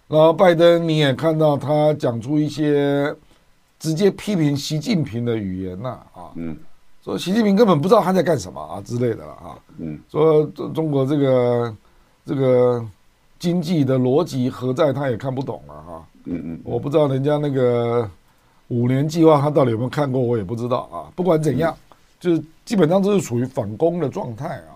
[0.10, 3.16] 然后拜登，你也看到他讲出一些
[3.80, 6.56] 直接批评习近平的语言呐，啊，嗯，
[7.02, 11.76] 说习近平根本不知道他在干什么啊之类的了啊，嗯，说中中国这个
[12.26, 12.86] 这个
[13.40, 18.10] 经济的逻辑何在，他也看不懂了哈，嗯嗯，我不知道人家那个
[18.68, 21.12] 五年计划他到底有没有看过，我也不知道啊。
[21.16, 21.76] 不管怎样，
[22.20, 24.76] 就是基本上都是处于反攻的状态啊。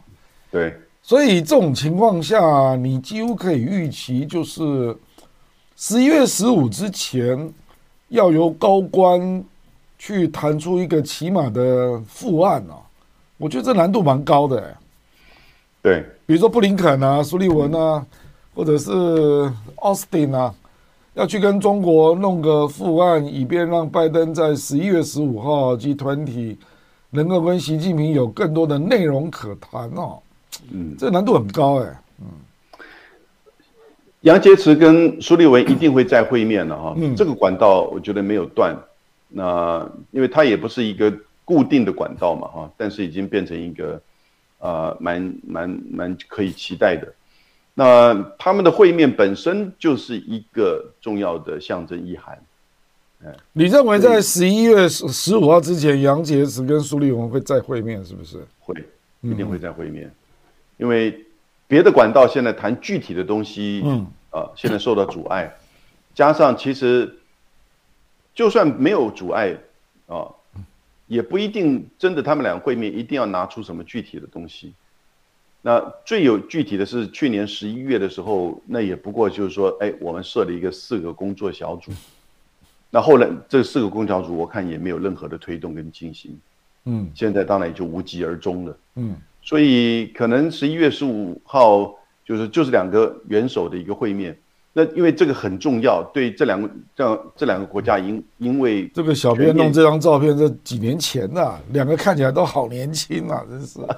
[0.52, 4.96] 对，所以这种情况下，你几乎可以预期就是。
[5.80, 7.54] 十一月十五之前，
[8.08, 9.46] 要由高官
[10.00, 12.82] 去谈出一个起码的复案啊，
[13.38, 14.76] 我觉得这难度蛮高的。
[15.84, 18.04] 对，比如说布林肯啊、苏利文啊，
[18.56, 18.92] 或者是
[19.76, 20.52] 奥斯汀啊，
[21.18, 26.56] 要去跟中国弄个复案，以便让拜登在十一月十五号及团体
[27.10, 30.20] 能够跟习近平有更多的内容可谈哦。
[30.72, 32.00] 嗯，这难度很高哎。
[32.20, 32.28] 嗯。
[34.22, 38.78] 杨洁篪跟苏立文一定会再会面的哈，这个管道我觉得没有断，
[39.28, 41.12] 那因为它也不是一个
[41.44, 44.00] 固定的管道嘛哈，但是已经变成一个，
[44.60, 47.12] 呃，蛮蛮蛮可以期待的。
[47.80, 52.42] 那他们的会面本身就是一个重要的象征意涵。
[53.54, 58.44] 你认为在十一月十十五号之前，杨洁篪跟苏立文会再会面是不是？
[58.60, 58.74] 会，
[59.22, 60.12] 一定会再会面，
[60.78, 61.24] 因为。
[61.70, 65.54] 别的管道现在谈具体的东西，嗯，啊，现在受到阻碍，
[66.16, 67.14] 加上其实
[68.34, 69.54] 就算没有阻碍，
[70.06, 70.32] 啊，
[71.08, 74.74] 也不一定真的他们两个会面一定要拿出什么具体的东西。
[75.68, 81.92] 那最有具体的是去年十一月的时候，那也不过就是说，哎，我们设了一个四个工作小组，
[82.90, 86.40] 那后来这四个工作小组我看也没有任何的推动跟进行，
[86.86, 89.18] 嗯，现在当然也就无疾而终了，嗯。
[89.42, 91.94] 所以可能十一月十五号
[92.24, 94.40] 就是就是两个元首的一个会面，
[94.80, 103.80] 那因为这个很重要，对这两个这样这两个国家因因为这个小编弄这张照片，这几年前的两个看起来都好年轻啊，真是。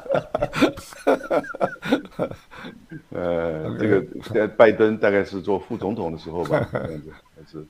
[3.10, 4.02] 呃，这个
[4.34, 6.80] 在拜登大概是做副总统的时候吧， 还
[7.52, 7.66] 是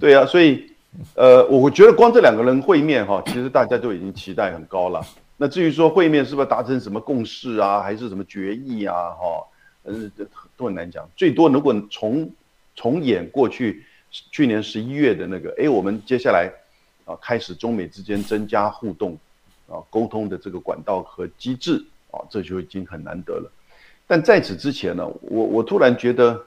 [0.00, 0.68] 对啊，所以
[1.14, 5.00] 呃，我觉得光这两个人会面哈，其实大家就已经期待很高了。
[5.36, 9.10] 那至于说会面是不是达成什么共识啊，还是什么决议啊？
[9.10, 9.46] 哈，
[9.84, 9.94] 呃，
[10.56, 11.08] 都很难讲。
[11.14, 12.28] 最多如果从
[12.78, 13.84] 重演过去
[14.30, 16.48] 去年十一月的那个，哎，我们接下来
[17.04, 19.18] 啊开始中美之间增加互动
[19.66, 23.50] 啊沟通的这个管道和机制啊，这就已经很难得了。
[24.06, 26.40] 但在此之前呢，我我突然觉得，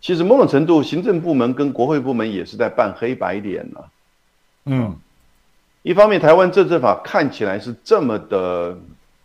[0.00, 3.84] 其实某种程度，行政部门跟国会部门也是在扮黑白脸呢。
[4.64, 4.96] 嗯，
[5.82, 8.78] 一方面，台湾政治法看起来是这么的，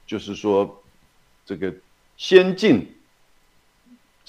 [0.05, 0.83] 就是说
[1.45, 1.73] 这个
[2.17, 2.85] 先进，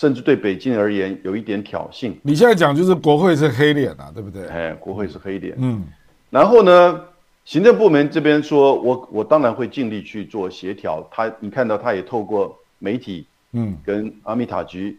[0.01, 2.15] 甚至对北京而言有一点挑衅。
[2.23, 4.47] 你现在讲就是国会是黑脸啊，对不对？
[4.49, 5.55] 哎，国会是黑脸。
[5.59, 5.85] 嗯，
[6.31, 7.05] 然后呢，
[7.45, 11.07] 行政部门这边说，我我当然会尽力去做协调。
[11.11, 14.99] 他，你看到他也透过媒体，嗯，跟阿米塔局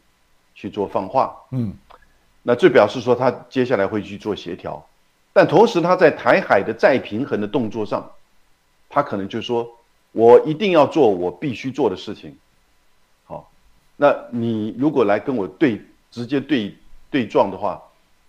[0.54, 1.74] 去做放话，嗯，
[2.44, 4.86] 那这表示说他接下来会去做协调。
[5.34, 8.08] 但同时，他在台海的再平衡的动作上，
[8.88, 9.68] 他可能就说
[10.14, 12.38] ：“我一定要做我必须做的事情。”
[14.02, 16.76] 好，那你如果来跟我对直接对
[17.10, 17.82] 对撞的话，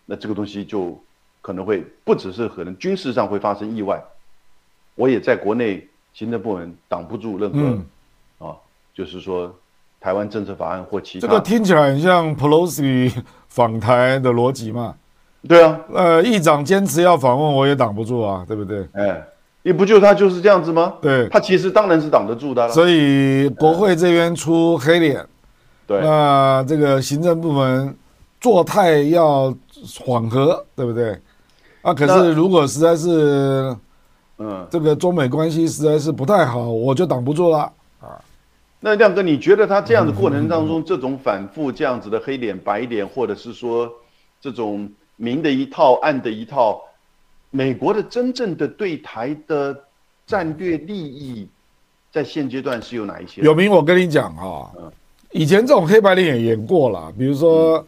[0.04, 0.96] 那这个东西就
[1.40, 4.00] 可能会不只是可能军事上会发生意外，
[4.94, 8.56] 我也在国内行政部门挡不住任何啊，
[8.94, 9.54] 就是说
[10.00, 11.26] 台湾政策法案或其他。
[11.26, 13.12] 这个听起来很像 Pelosi
[13.48, 14.94] 访台的逻辑嘛？
[15.48, 18.86] 对啊，呃，议长坚持要访问，我也挡不住啊，对不对？
[18.92, 19.20] 哎，
[19.62, 20.94] 你不就他就是这样子吗？
[21.02, 22.72] 对，他其实当然是挡得住的了。
[22.72, 25.26] 所以国会这边出黑脸，
[26.00, 27.96] 对，那这个行政部门
[28.40, 29.54] 做态要
[30.00, 31.18] 缓和，对不对？
[31.82, 33.76] 啊，可是如果实在是，
[34.38, 38.20] 嗯，这个中美关系实在是不太好，我就挡不住了啊。
[38.80, 43.90] 那亮哥，你觉得他这样的过程当中，这种反复这样子的黑脸白脸，或者是说
[44.40, 44.90] 这种？
[45.16, 46.82] 明的一套，暗的一套。
[47.50, 49.78] 美国的真正的对台的
[50.26, 51.46] 战略利益，
[52.10, 53.42] 在现阶段是有哪一些？
[53.42, 54.72] 有明，我跟你讲啊，
[55.32, 57.84] 以前这种黑白脸也演过了，比如说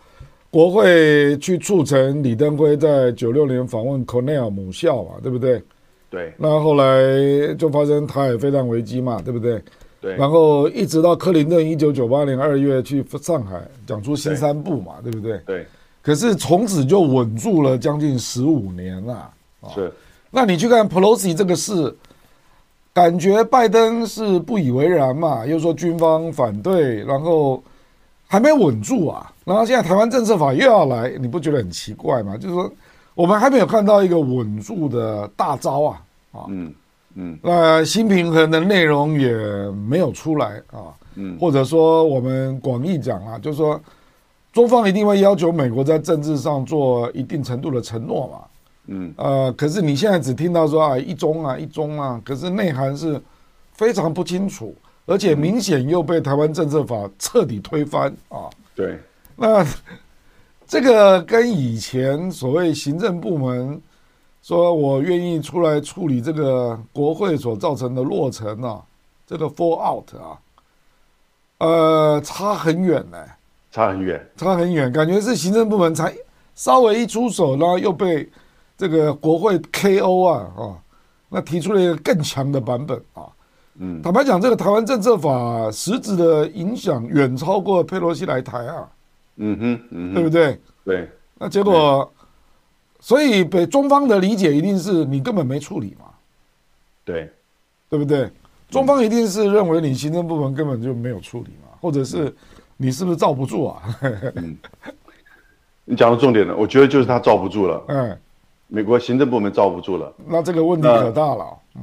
[0.51, 5.63] 国会去促成李登辉在九六年访问 Cornell 母校嘛，对不对？
[6.11, 6.33] 对。
[6.39, 9.63] 那后来就发生台海非常危机嘛，对不对？
[10.01, 10.15] 对。
[10.17, 15.39] 然后一直到克林顿一九九八年二月去上海讲出新三部嘛，对不对？
[15.47, 15.67] 对。
[16.01, 19.15] 可是从此就稳住了将近十五年了。
[19.61, 19.91] 啊是，
[20.31, 21.95] 那你去看 Pelosi 这个事，
[22.95, 25.45] 感觉拜登是不以为然嘛？
[25.45, 27.63] 又说军方反对，然后
[28.27, 29.31] 还没稳住啊。
[29.45, 32.37] 然后现在台湾政策法又要来，你不觉得很奇怪吗？
[32.37, 32.73] 就是说，
[33.15, 36.03] 我们还没有看到一个稳住的大招啊。
[36.33, 36.73] 啊，嗯
[37.17, 39.35] 嗯，那新平衡的内容也
[39.89, 40.95] 没有出来啊。
[41.17, 43.79] 嗯，或者说我们广义讲啊，就是说。
[44.53, 48.39] 中方一定会要求美国在政治上做一定程度的承诺嘛？
[48.87, 53.21] 嗯，呃，可是你现在只听到说啊一中啊一中啊，可是内涵是
[53.73, 54.75] 非常不清楚，
[55.07, 58.51] 而且明显又被台湾政策法彻底推翻啊。
[58.75, 58.99] 对，
[59.37, 59.65] 那
[60.67, 63.81] 这个跟以前所谓行政部门
[64.43, 68.83] 说我愿意出来处理这个国会所造成的落成啊，
[69.27, 70.39] 这个 fall out 啊，
[71.59, 73.19] 呃，差很远呢。
[73.71, 76.15] 差很远，差很远，感觉是行政部门才
[76.55, 78.31] 稍微一出手，然后又被
[78.85, 80.77] 这个国会 KO 啊啊，
[81.31, 83.25] 那提出了一个更强的版本啊。
[83.79, 88.87] 嗯，坦白讲，这个台湾政策法实质的影响远超过佩洛西来台啊。
[89.37, 90.61] 嗯哼，嗯，对不对？
[90.85, 91.09] 对。
[91.39, 92.13] 那结果，
[93.01, 96.05] 所以北中方的理解一定是你根本没处理嘛。
[97.07, 97.33] 对，
[97.89, 98.31] 对不对？
[98.69, 102.35] 中方一定是认为你行政部门根本就没有处理嘛，或者是。
[102.77, 103.83] 你是不是罩不住啊？
[104.35, 104.59] 嗯，
[105.85, 107.81] 你讲到重点了，我觉得就是他罩不住了。
[107.87, 108.19] 嗯，
[108.69, 110.13] 美国行政部门罩不住了。
[110.27, 111.59] 那这个问题可大了。
[111.75, 111.83] 嗯，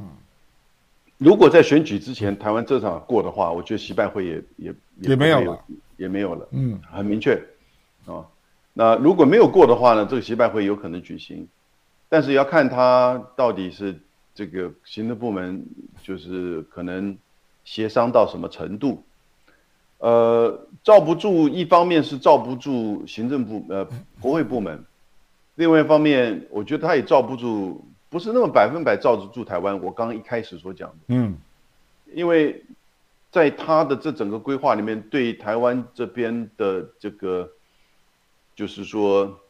[1.18, 5.64] 如果在选举之前台湾这场过的话，我觉得习拜会也也也没有了，
[5.96, 6.48] 也没有了。
[6.50, 7.34] 嗯，很明确。
[8.06, 8.26] 啊，
[8.72, 10.06] 那如果没有过的话呢？
[10.10, 11.46] 这个习拜会有可能举行，
[12.08, 13.98] 但是要看他到底是
[14.34, 15.64] 这个行政部门
[16.02, 17.16] 就是可能
[17.64, 19.04] 协商到什么程度。
[19.98, 23.86] 呃，罩不住，一方面是罩不住行政部呃
[24.20, 24.84] 国会部门，
[25.54, 29.74] 另外一方面，我觉得他也罩不住，不是那么百分百罩得住台湾。
[29.82, 31.36] 我刚刚一开始所讲的，嗯，
[32.12, 32.64] 因为
[33.30, 37.50] 在他的这整个规划里面，对台湾这边的这个，
[38.54, 39.40] 就是说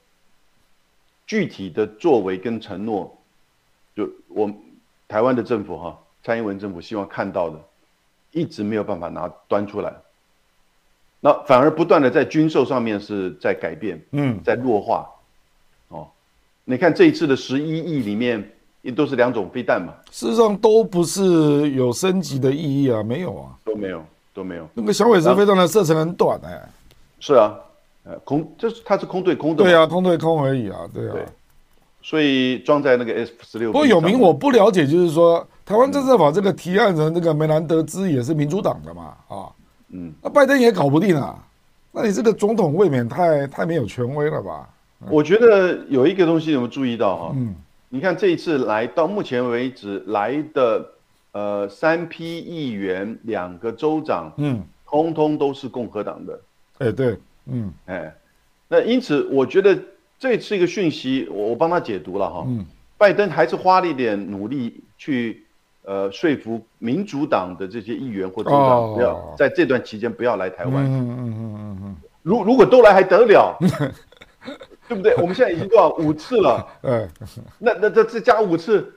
[1.26, 3.16] 具体的作为跟承诺，
[3.94, 4.53] 就我
[5.09, 7.59] 台湾的政府哈，蔡英文政府希望看到的，
[8.32, 9.94] 一直没有办法拿端出来。
[11.20, 15.09] 那反而不断的在军售上面是在改变，嗯，在弱化，哦，
[16.65, 18.43] 你看这一次的十一亿里面
[18.83, 24.69] 也都是两种飞弹嘛，事实上都不是有升级的意义啊，没有啊，都没有，都没有。
[24.75, 26.69] 那个小尾蛇飞弹的射程很短哎，
[27.19, 27.55] 是啊，
[28.05, 31.13] 呃，空，就是它是空对空的，对啊，空对空而已啊，对啊。
[31.13, 31.25] 对
[32.05, 33.71] 所以装在那个 F 十六。
[33.71, 39.47] 不过有名我不了解，就是说台湾政策法这个提案人那个梅兰德兹也是民主党的嘛，啊，
[39.91, 41.39] 嗯，那拜登也搞不定啊，
[41.93, 44.69] 那你这个总统未免太太没有权威了吧？
[45.11, 47.32] 我觉得有一个东西有没有注意到哈？
[47.34, 47.55] 嗯，
[47.88, 50.86] 你看这一次来到目前为止来的
[51.32, 56.40] 呃三批议员，两个州长，嗯，通通都是共和党的，
[56.78, 57.72] 哎对，嗯。
[57.86, 58.14] 哎，
[58.68, 59.78] 那因此我觉得
[60.18, 62.44] 这次一个讯息，我我帮他解读了哈。
[62.46, 62.64] 嗯，
[62.96, 65.44] 拜登还是花了一点努力去
[65.84, 68.68] 呃说服民主党的这些议员或州哦。
[68.68, 70.84] 长，不要在这段期间不要来台嗯湾。
[70.84, 71.96] 嗯嗯嗯嗯。
[72.22, 73.59] 如如果都来还得了，
[74.93, 75.14] 对不对？
[75.22, 77.09] 我们现在已经多少五次了， 嗯，哎，
[77.59, 78.93] 那那这这加五次，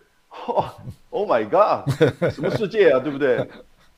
[0.47, 0.65] 哦
[1.09, 1.89] ，Oh my God，
[2.31, 3.47] 什么世界啊， 对不对？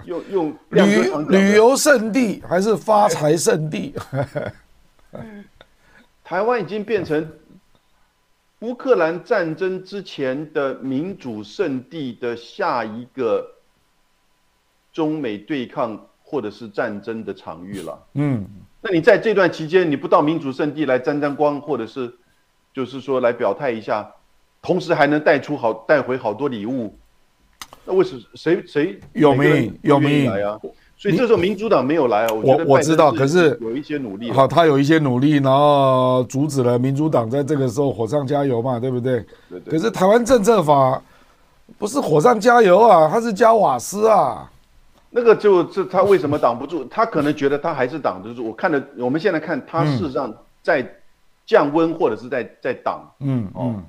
[0.06, 0.82] 用用旅
[1.28, 3.94] 旅游胜地还是发财胜地？
[6.24, 7.30] 台湾已经变成
[8.60, 13.46] 乌克兰战争之前的民主圣地的下一个
[14.94, 18.08] 中美对抗或者是战争的场域了。
[18.14, 18.46] 嗯，
[18.90, 22.10] 那你在这段期间，你不到民主圣地来沾沾光，或者是
[22.74, 24.10] 就是说来表态一下，
[24.62, 26.96] 同时还能带出好带回好多礼物，
[27.84, 30.58] 那为什么谁谁有名有名来啊？
[30.98, 34.32] 所以这时候民主党没有来啊，我我我知道可是有一些努力。
[34.32, 39.20] 好，他有一些努力，然后阻止了民主党在这个时候火上加油嘛，对不对？
[39.50, 41.02] 对对可是台湾政策法
[41.78, 44.50] 不是火上加油啊，它是加瓦斯啊。
[45.18, 46.86] 那个就是他为什么挡不住？
[46.86, 48.46] 他可能觉得他还是挡得住。
[48.46, 50.88] 我看的，我们现在看他事实上在
[51.44, 53.02] 降温或者是在在挡。
[53.22, 53.84] 嗯哦嗯，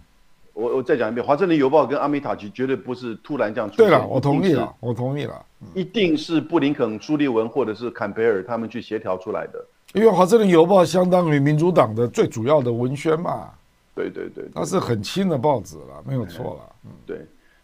[0.55, 3.87] 我我再讲一遍，《华盛顿邮报》跟阿米塔奇绝对不是突然这样出现。
[3.87, 9.63] 对了，我同意了，我同意了，一定是布林肯、朱利文或者是坎培尔他们去协调出来的。
[9.93, 13.51] 因为华盛顿邮报相当于民主党的最主要的文宣嘛，
[13.95, 16.75] 对对对，它是很轻的报纸了，没有错了。
[16.87, 17.19] 嗯对。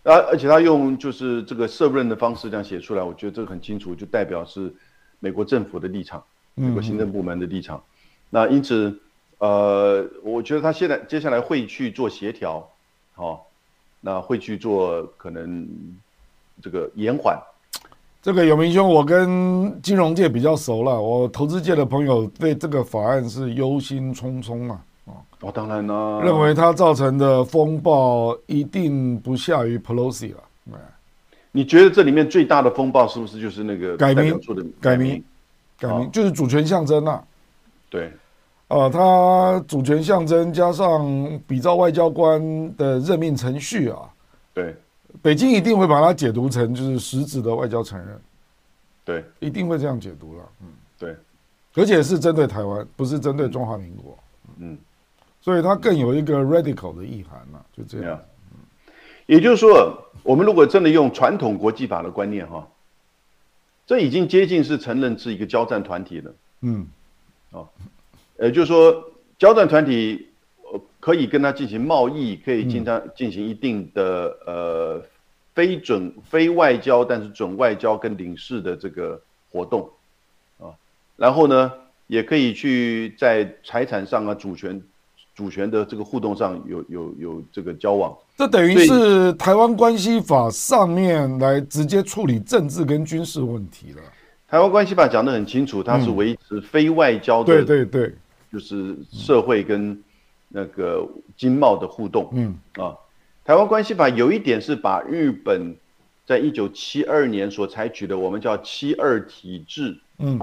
[0.05, 4.72] 而而且他用就是这个社论的方式这样写出来，我觉得这个很清楚，就代表是
[5.18, 6.22] 美国政府的立场，
[6.55, 7.82] 美国行政部门的立场。
[8.30, 8.96] 那因此，
[9.38, 12.68] 呃，我觉得他现在接下来会去做协调，
[13.14, 13.46] 好、
[14.00, 15.66] 那会去做可能
[16.61, 17.40] 这个延缓。
[18.20, 24.82] 这个有明兄，我跟金融界比较熟了，我投资界的朋友对这个法案是忧心忡忡啊，
[25.45, 30.42] 哦，当然啦，认为它造成的风暴一定不下于 Pelosi 了。
[30.72, 30.78] 哎。
[31.57, 34.36] 你觉得这里面最大的风暴是不是就是那个改名
[34.80, 35.22] 改名？
[35.78, 36.11] 改名？
[36.11, 37.22] 就是主权象征啊，
[37.88, 38.11] 对，
[38.66, 42.42] 呃，它主权象征加上比照外交官
[42.76, 44.01] 的任命程序啊，
[44.53, 44.74] 对，
[45.22, 48.20] 北京一定会把它解读成就是实质的外交承认，
[49.05, 50.42] 对，一定会这样解读了。
[50.61, 50.66] 嗯，
[50.99, 51.14] 对，
[51.76, 54.18] 而且是针对台湾，不是针对中华民国，
[54.59, 54.76] 嗯，
[55.45, 58.18] 所以它更有一个 radical 的意涵了、就这这样
[58.53, 58.61] 嗯。。
[59.26, 62.66] 也就是说，我们如果真的用传统国际法的观念哈，
[63.86, 66.34] 这已经接近是承认是一个交战团体了。
[66.62, 66.86] 嗯
[67.51, 67.68] 哦
[68.38, 70.30] 也就是说，交战团体
[70.72, 75.03] 呃可以跟他进行贸易，可以经常进行一定的呃
[75.55, 79.20] 非准非外交，但是准外交跟领事的这个
[79.53, 79.90] 活动
[80.59, 80.72] 啊，
[81.16, 81.70] 然后呢，
[82.07, 84.82] 也可以去在财产上啊主权
[85.35, 88.16] 主权的这个互动上有有有这个交往。
[88.37, 94.03] 这等于是台湾关系法上面来直接处理政治跟军事问题了。
[94.49, 98.14] 台湾关系法讲得很清楚，它是维持非外交的，对对对，
[98.53, 100.01] 就是社会跟
[100.49, 101.05] 那个
[101.37, 102.28] 经贸的互动。
[102.32, 102.95] 嗯啊，
[103.45, 105.76] 台湾关系法有一点是把日本
[106.26, 110.39] 在一九七二年所采取的我们叫七二体制嗯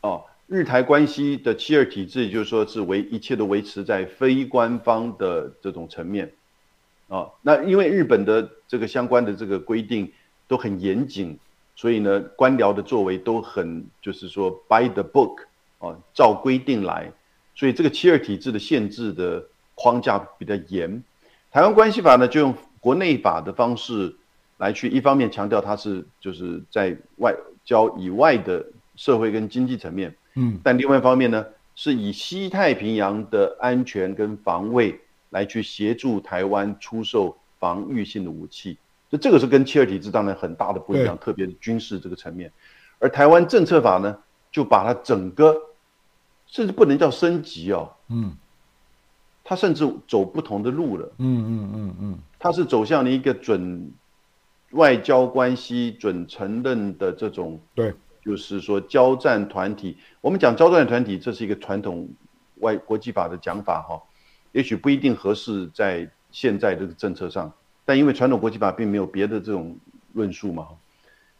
[0.00, 0.20] 啊，
[0.52, 6.30] 日台关系的七二体制，就是说是维一切都维持在非官方的这种层面
[7.08, 7.26] 啊。
[7.40, 10.12] 那因为日本的这个相关的这个规定
[10.46, 11.38] 都很严谨，
[11.74, 15.38] 所以呢，官僚的作为都很就是说 by the book
[15.78, 17.10] 啊，照规定来，
[17.54, 19.42] 所以这个七二体制的限制的
[19.74, 21.02] 框架比较严。
[21.50, 24.14] 台湾关系法呢，就用国内法的方式
[24.58, 27.34] 来去，一方面强调它是就是在外
[27.64, 38.78] 交以外的社会跟经济层面，嗯但另外一方面呢，是以西太平洋的安全跟防卫来去协助台湾出售防御性的武器。
[39.10, 42.50] 就这个是跟切尔体制当然很大的不一样，特别是军事这个层面。
[42.98, 44.16] 而台湾政策法呢，
[44.50, 45.54] 就把它整个
[46.46, 48.34] 甚至不能叫升级哦，嗯
[49.44, 51.12] 它甚至走不同的路了。
[51.18, 53.92] 嗯嗯嗯嗯它是走向了一个准
[54.70, 57.92] 外交关系、准承认的这种对
[58.24, 59.96] 就是说交战团体。
[60.20, 62.08] 我们讲交战团体，这是一个传统
[62.60, 64.00] 外国际法的讲法哈，
[64.52, 67.52] 也许不一定合适在现在这个政策上，
[67.84, 69.76] 但因为传统国际法并没有别的这种
[70.12, 70.68] 论述嘛，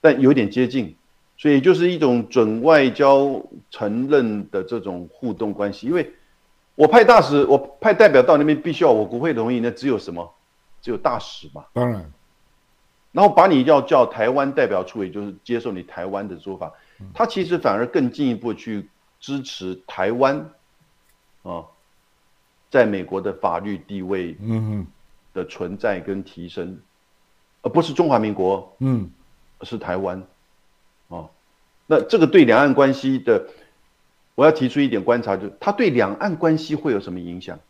[0.01, 0.95] 但有点接近，
[1.37, 5.87] 所以就是一种准外交承认的这种互动关系。
[5.87, 6.13] 因为
[6.75, 10.35] 我派大使，我派代表到那边，必须要我国会同意，那只有什么？
[10.81, 11.65] 只有大使嘛。
[11.73, 12.11] 当然。
[13.13, 16.73] 然后把你要叫台湾代表处，也就是接受你台湾的说法，
[17.13, 18.89] 他其实反而更进一步去
[19.21, 20.51] 支持台湾，
[21.43, 21.65] 啊，
[22.71, 24.87] 在美国的法律地位嗯
[25.35, 26.81] 的存在跟提升，
[27.61, 29.11] 而不是中华民国，嗯，
[29.61, 30.23] 是台湾，
[31.09, 31.29] 哦，
[31.87, 33.47] 那这个对两岸关系的，
[34.35, 37.61] 我要提出一点观察，就是它对两岸关系会有什么影响？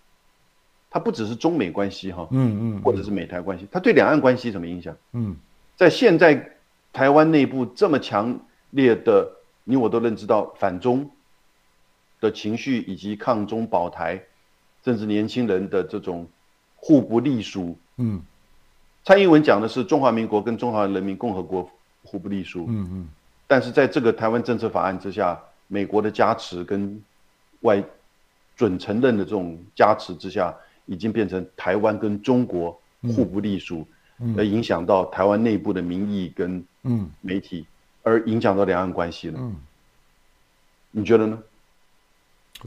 [0.95, 4.95] 它不只是中美关系哈，嗯嗯，或者是美台关系，它对两岸关系什么影响？
[5.14, 5.34] 嗯，
[5.74, 6.53] 在现在
[6.93, 8.38] 台湾内部这么强
[8.72, 9.26] 烈的，
[9.64, 11.11] 你我都认知到反中
[12.20, 14.20] 的情绪，以及抗中保台，
[14.84, 16.28] 甚至年轻人的这种
[16.76, 17.74] 互不隶属。
[17.97, 18.20] 嗯，
[19.03, 21.66] 蔡英文讲的是中华民国跟中华人民共和国
[22.05, 22.66] 互不隶属。
[22.68, 23.09] 嗯嗯，
[23.47, 27.03] 但是在这个台湾政策法案之下，美国的加持跟
[27.61, 27.82] 外
[28.55, 30.55] 准承认的这种加持之下。
[30.93, 32.78] 已经变成台湾跟中国
[33.14, 33.86] 互不隶属，
[34.36, 36.62] 而影响到台湾内部的民意跟
[37.22, 37.64] 媒体，
[38.03, 39.38] 而影响到两岸关系了。
[39.40, 39.57] 嗯
[40.95, 41.38] 你觉得呢？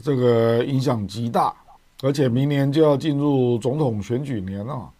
[0.02, 1.54] 这个影响极大，
[2.02, 4.90] 而且明年就要进入总统选举年了。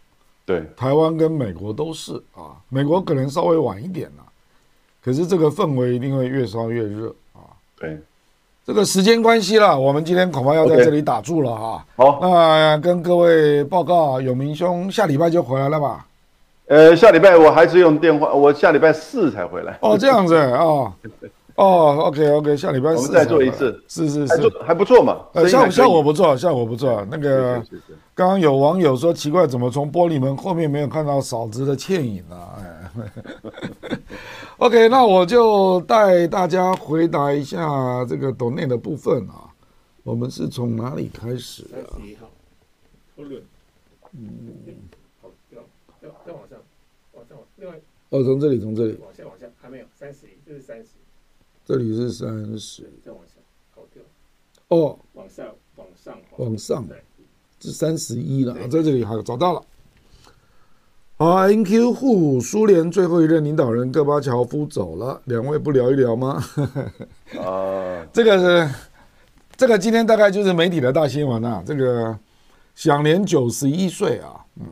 [0.45, 4.25] 对，台湾跟美国都是啊，美国可能稍微晚一点了，
[5.01, 7.51] 可是这个氛围一定会越烧越热啊。
[7.75, 7.99] 对。
[8.67, 11.85] 这个时间关系了，我们今天恐怕要在这里打住了哈。
[11.95, 16.05] 好，那跟各位报告，永明兄下礼拜就回来了吧？
[16.67, 19.77] 呃，下礼拜我还是用电话，我下礼拜四才回来。
[19.79, 20.91] 哦，这样子哦。
[21.55, 25.15] 哦，OK OK，下礼拜四我们再做一次，是是是，还不错嘛。
[25.31, 27.07] 呃，效效果不错，效果不错。
[27.09, 27.63] 那个
[28.13, 32.35] 刚刚有网友说奇怪，怎么从玻璃门后面没有看到嫂子的倩影呢？
[32.59, 33.96] 哎。
[34.59, 39.53] OK，那我就带大家回答一下这个抖内的部分啊。
[40.01, 41.77] 我们是从哪里开始啊？
[41.93, 42.27] 三十一号，
[44.13, 44.27] 嗯，
[45.21, 45.61] 好，要
[46.01, 46.57] 要再往上，
[47.13, 47.79] 往上，另外
[48.09, 50.87] 哦，从这里，从这里往下，往下，还没有三十一，这是三十，
[51.63, 53.33] 这里是三十，再往下，
[53.75, 54.01] 好掉，
[54.69, 56.83] 哦，往上，往上，往上，
[57.59, 59.63] 是三十一了，在这里好找到了。
[61.19, 66.43] 好，NQ 沪苏联最后一任领导人戈巴乔夫走了，两位不聊一聊吗？
[67.41, 68.75] 啊， 这个是
[69.55, 72.15] 这个今天大概就是媒体的大新闻啊，这个
[72.75, 74.67] 享年九十一岁啊，嗯，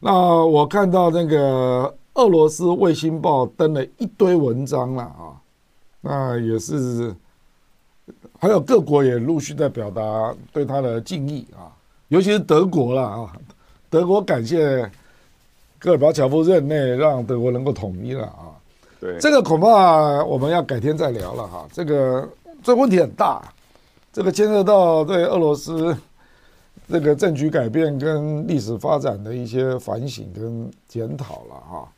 [0.00, 0.12] 那
[0.44, 5.40] 我看到那个俄罗斯卫星报登了一堆文章了啊，
[6.02, 7.16] 那也是
[8.38, 11.72] 还有各国也陆续在表达对他的敬意啊，
[12.08, 13.32] 尤其是德国了啊，
[13.88, 14.86] 德国感谢。
[15.80, 18.52] 戈尔巴乔夫任内让德国能够统一了啊，
[19.00, 21.66] 对，这个恐怕我们要改天再聊了哈。
[21.72, 22.28] 这个
[22.62, 23.42] 这个问题很大，
[24.12, 25.96] 这个牵涉到对俄罗斯
[26.86, 31.88] 这个政局改变跟历史发展的一些反省跟检讨了哈。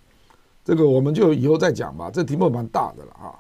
[0.65, 3.35] 这个我们就以后再讲吧，这题目蛮大的了哈。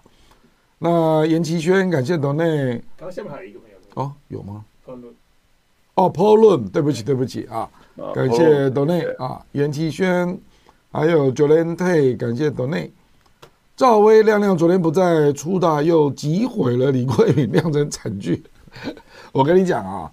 [0.79, 2.73] 那严奇轩，感谢董内。
[2.97, 4.65] 刚刚下面还有一个朋友哦，有吗？
[5.95, 7.71] 哦，Paul 论，对不起，对不起啊。
[8.15, 10.39] 感谢董内啊，袁其轩，
[10.91, 12.91] 还有 Jolene Tay，感谢董内。
[13.77, 18.43] 赵薇亮亮昨天不在，出大又击毁了李桂敏， 酿成惨剧。
[19.33, 20.13] 我跟你讲啊，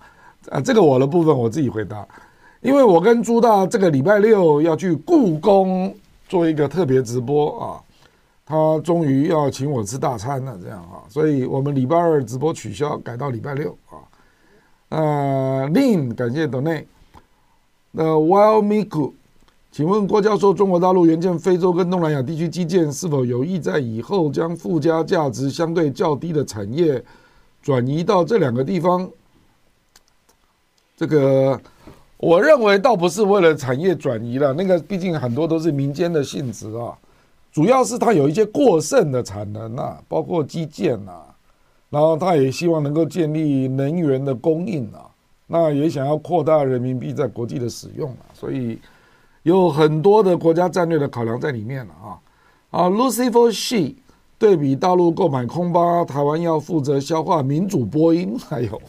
[0.50, 2.06] 啊，这个我的部分我自己回答，
[2.62, 5.94] 因为我跟朱大这个礼拜六要去故宫
[6.28, 7.80] 做一个特别直播啊，
[8.46, 14.00] 他终于要请我吃大餐了，这样啊，所以我们礼拜二直播取消，改到礼拜六啊。
[14.90, 16.88] 呃，Lin，感谢董内。
[17.92, 19.14] 那 Wild Miku，
[19.72, 27.04] 请问郭教授，中国大陆援建非洲跟东南亚地区基建，是否有意在以后将附加价值相对较低的产业
[27.62, 29.10] 转移到这两个地方？
[30.96, 31.60] 这个
[32.18, 36.96] 我认为倒不是为了产业转移了，那个毕竟很多都是民间的性质啊，
[37.52, 41.26] 主要是它有一些过剩的产能啊，包括基建啊，
[41.90, 45.10] 然后他也希望能够建立能源的供应啊。
[45.52, 48.80] 那也想要扩大人民币在国际的使用啊，所以
[49.42, 52.08] 有很多的国家战略的考量在里面了啊。
[52.70, 53.96] 啊，Lucifer She
[54.38, 58.80] 对比大陆购买空巴，台湾要负责消化民主波音，还有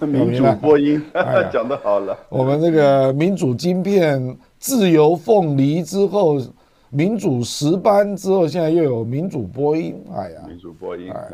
[0.06, 1.00] 民主波音，
[1.52, 2.18] 讲得好了。
[2.30, 6.40] 我们这个民主晶片自由凤梨之后，
[6.88, 11.28] 民主石斑之后，现在又有民主波音，哎呀，民主波音，哎呀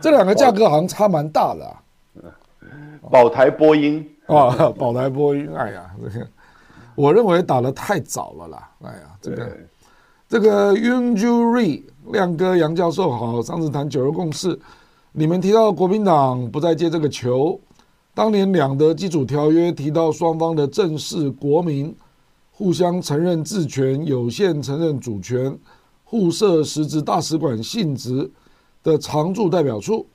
[0.00, 1.80] 这两个价格好像差蛮大的啊。
[3.10, 6.26] 宝台播音啊， 宝台播音，哎呀，这个
[6.94, 9.56] 我认为打的太早了啦，哎呀，这个
[10.28, 11.82] 这个 Yun Ju Ri
[12.12, 14.58] 亮哥杨教授好，上次谈九二共识，
[15.12, 17.60] 你们提到国民党不再接这个球，
[18.14, 21.94] 当年两德基础条约提到双方的正式国民
[22.50, 25.58] 互相承认治权，有限承认主权，
[26.04, 28.30] 互设实质大使馆性质
[28.82, 30.06] 的常驻代表处。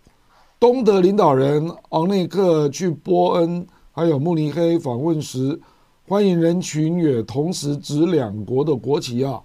[0.59, 5.57] 东德领导人昂内克去波恩还有慕尼黑访问时，
[6.05, 9.41] 欢迎人群也同时指两国的国旗啊。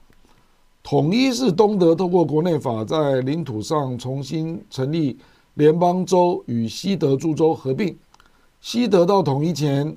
[0.83, 5.17] 统一是东德透过国内法在领土上重新成立
[5.55, 7.97] 联邦州，与西德诸州合并。
[8.61, 9.97] 西德到统一前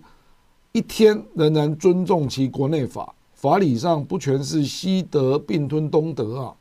[0.71, 6.53] 一天仍然尊重其国内法，法理上不全是西德并吞东德啊。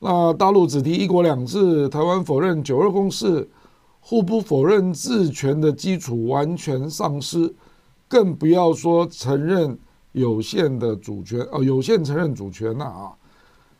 [0.00, 3.48] 那大陆只提一国两制，台湾否认九二共识。
[4.10, 7.54] 互不否认治权的基础完全丧失，
[8.08, 9.78] 更不要说承认
[10.10, 13.12] 有限的主权哦，有限承认主权了啊！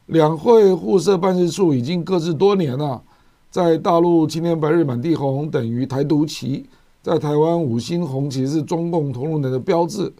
[0.07, 3.03] 两会互设办事处已经各自多年了，
[3.51, 6.65] 在大陆青天白日满地红等于台独旗，
[7.03, 10.13] 在台湾五星红旗是中共同路人的标志，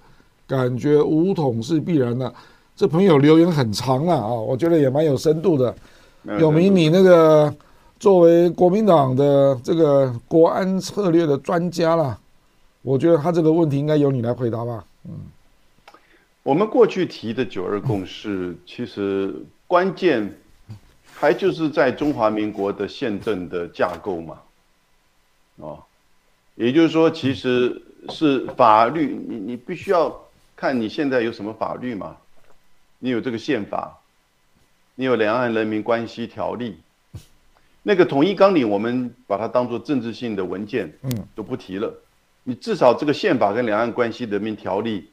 [0.45, 2.35] 感觉武统是必然的。
[2.75, 5.73] 这朋友留言很长了啊，我觉得也蛮有深度的。
[6.41, 7.55] 有明你那个。
[8.01, 12.19] 作为国民党的这个国安策略的专家啦，
[12.81, 14.83] 我觉得他这个问题应该由你来回答吧。
[15.05, 15.13] 嗯，
[16.43, 19.35] 我们过去提的九二共识，其实
[19.67, 20.35] 关键
[21.13, 24.39] 还就是在中华民国的宪政的架构嘛。
[25.57, 25.79] 哦，
[26.55, 30.11] 也就是说，其实是法律，你你必须要
[30.57, 32.17] 看你现在有什么法律嘛？
[32.99, 34.01] 你有这个宪法，
[34.95, 36.79] 你有两岸人民关系条例。
[37.83, 41.93] 那个统一纲领，我们把它当做政治性的文件，嗯，都不提了。
[42.45, 45.09] 你至少这个宪法跟两岸关系人民条例，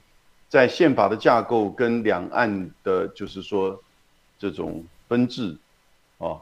[0.50, 3.82] 在宪法的架构跟两岸的，就是说
[4.38, 5.56] 这种分治，
[6.18, 6.36] 啊，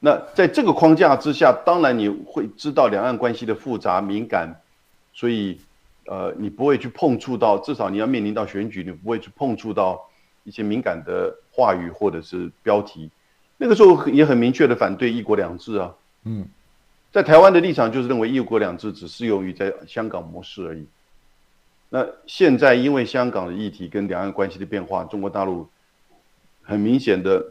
[0.00, 4.60] 那在这个框架之下，当然你会知道两岸关系的复杂敏感，
[5.12, 5.60] 所以
[6.06, 10.00] 呃，你不会去碰触到，至少你要面临到选举，你不会去碰触到
[10.42, 13.08] 一些敏感的话语或者是标题。
[13.62, 16.48] 那个时候也很明确的反对一国两制啊，嗯，
[17.12, 20.86] 在台湾的立场就是认为一国两制只适用于在香港模式而已。
[21.90, 25.68] 那现在因为香港的议题跟两岸关系的变化，中国大陆
[26.62, 27.44] 很明显的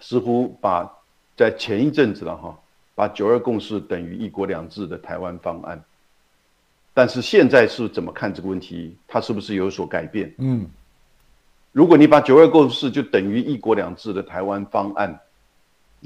[0.00, 0.92] 似乎把
[1.36, 2.58] 在前一阵子了哈，
[2.96, 5.80] 把九二共识等于一国两制的台湾方案，
[6.92, 8.96] 但是现在是怎么看这个问题？
[9.06, 10.34] 它是不是有所改变？
[10.38, 10.68] 嗯。
[11.72, 15.20] 如果你把九二共识就等于一国两制的台湾方案，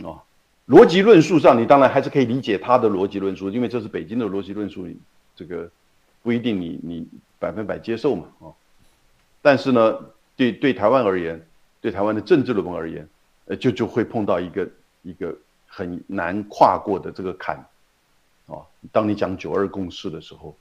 [0.04, 0.22] 啊，
[0.68, 4.86] 逻辑论述上你当然还是可以理解他的逻辑论述，因为这是北京的逻辑论述，
[5.34, 5.68] 这个
[6.22, 7.08] 不一定你你
[7.40, 8.46] 百分百接受嘛，啊，
[9.42, 9.98] 但是呢，
[10.36, 11.44] 对对台湾而言，
[11.80, 13.08] 对台湾的政治论文而言，
[13.46, 14.68] 呃，就就会碰到一个
[15.02, 15.36] 一个
[15.66, 17.56] 很难跨过的这个坎，
[18.46, 18.62] 啊，
[18.92, 20.56] 当你讲九二共识的时候。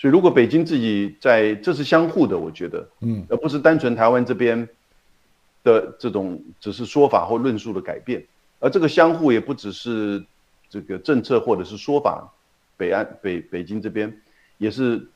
[0.00, 4.66] 所以，如果北京自己在，这是相互的，我觉得，嗯，而不是单纯台湾这边
[5.62, 8.24] 的这种只是说法或论述的改变，
[8.60, 10.24] 而这个相互也不只是
[10.70, 12.32] 这个政策或者是说法，
[12.78, 14.10] 北岸北北京这边
[14.56, 15.06] 也是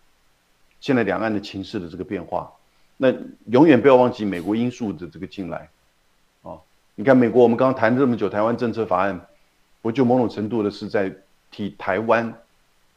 [0.80, 2.52] 现在两岸的情势的这个变化，
[2.98, 3.10] 那
[3.46, 5.70] 永远不要忘记美国因素的这个进来，
[6.42, 6.60] 啊，
[6.94, 9.18] 你看美国，我们刚刚谈这么久台湾政策法案，
[9.80, 11.10] 不就某种程度的是在
[11.50, 12.38] 替台湾。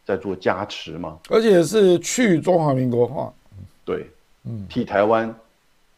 [0.08, 1.20] 在做加持吗？
[1.30, 3.34] 而且是去中华民国化，
[3.84, 4.10] 对，
[4.46, 5.38] 嗯，替台湾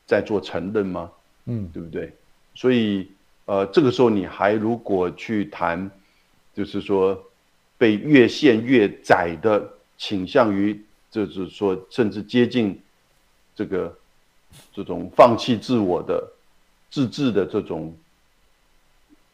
[0.08, 1.12] 在做承认吗？
[1.46, 2.12] 嗯，对不对？
[2.56, 3.12] 所以，
[3.46, 5.88] 呃，这个时候你还如果去谈，
[6.56, 7.24] 就是说
[7.78, 12.82] 被越陷越窄的倾向于，就是说甚至接近
[13.54, 13.96] 这个
[14.74, 16.28] 这种放弃自我的
[16.90, 17.96] 自治的这种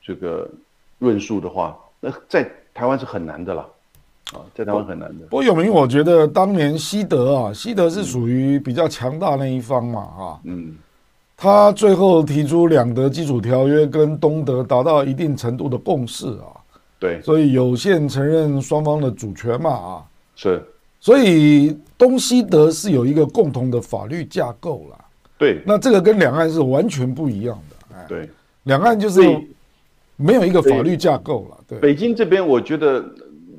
[0.04, 0.50] 这个
[1.00, 3.72] 论述的话，那在台湾是很难的了。
[4.34, 5.26] 啊，在台湾很难的。
[5.26, 10.76] 不过有名，我觉得当年西德啊，西德是属于比较强大那一方嘛，哈，嗯，
[11.38, 16.58] 他最后提出两德基础条约跟东德达到一定程度的共识啊，
[17.00, 20.04] 对，所以有限承认双方的主权嘛，啊，
[20.36, 20.64] 是，
[21.00, 24.98] 所以东西德是有一个共同的法律架构啦，
[25.38, 28.30] 对，那这个跟两岸是完全不一样的，哎，对，
[28.64, 29.22] 两岸就是
[30.16, 33.06] 没有一个法律架构了，对，北京这边我觉得。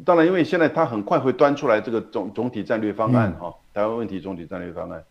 [0.06, 5.04] 当然，因为现在他很快会端出来这个总总体战略方案哈，台湾问题总体战略方案，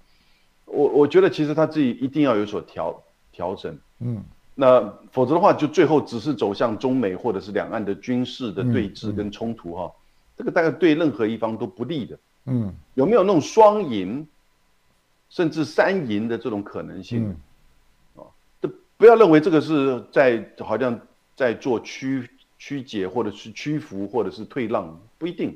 [0.64, 3.04] 我我觉得其实他自己一定要有所调
[3.34, 4.24] 调整，嗯，
[4.56, 4.82] 那
[5.12, 9.92] 否则的话，就最后只是走向中美或者是两岸的军事的对峙跟冲突哈，
[10.38, 12.18] 这个大概对任何一方都不利的。
[12.46, 14.26] 嗯，有没有那种双赢，
[15.30, 17.36] 甚至三赢的这种可能性？
[18.16, 18.24] 啊，
[18.62, 20.98] 这不要认为这个是在好像
[21.36, 22.30] 在做曲
[22.66, 25.56] 曲解，或者是屈服，或者是退让，不一定。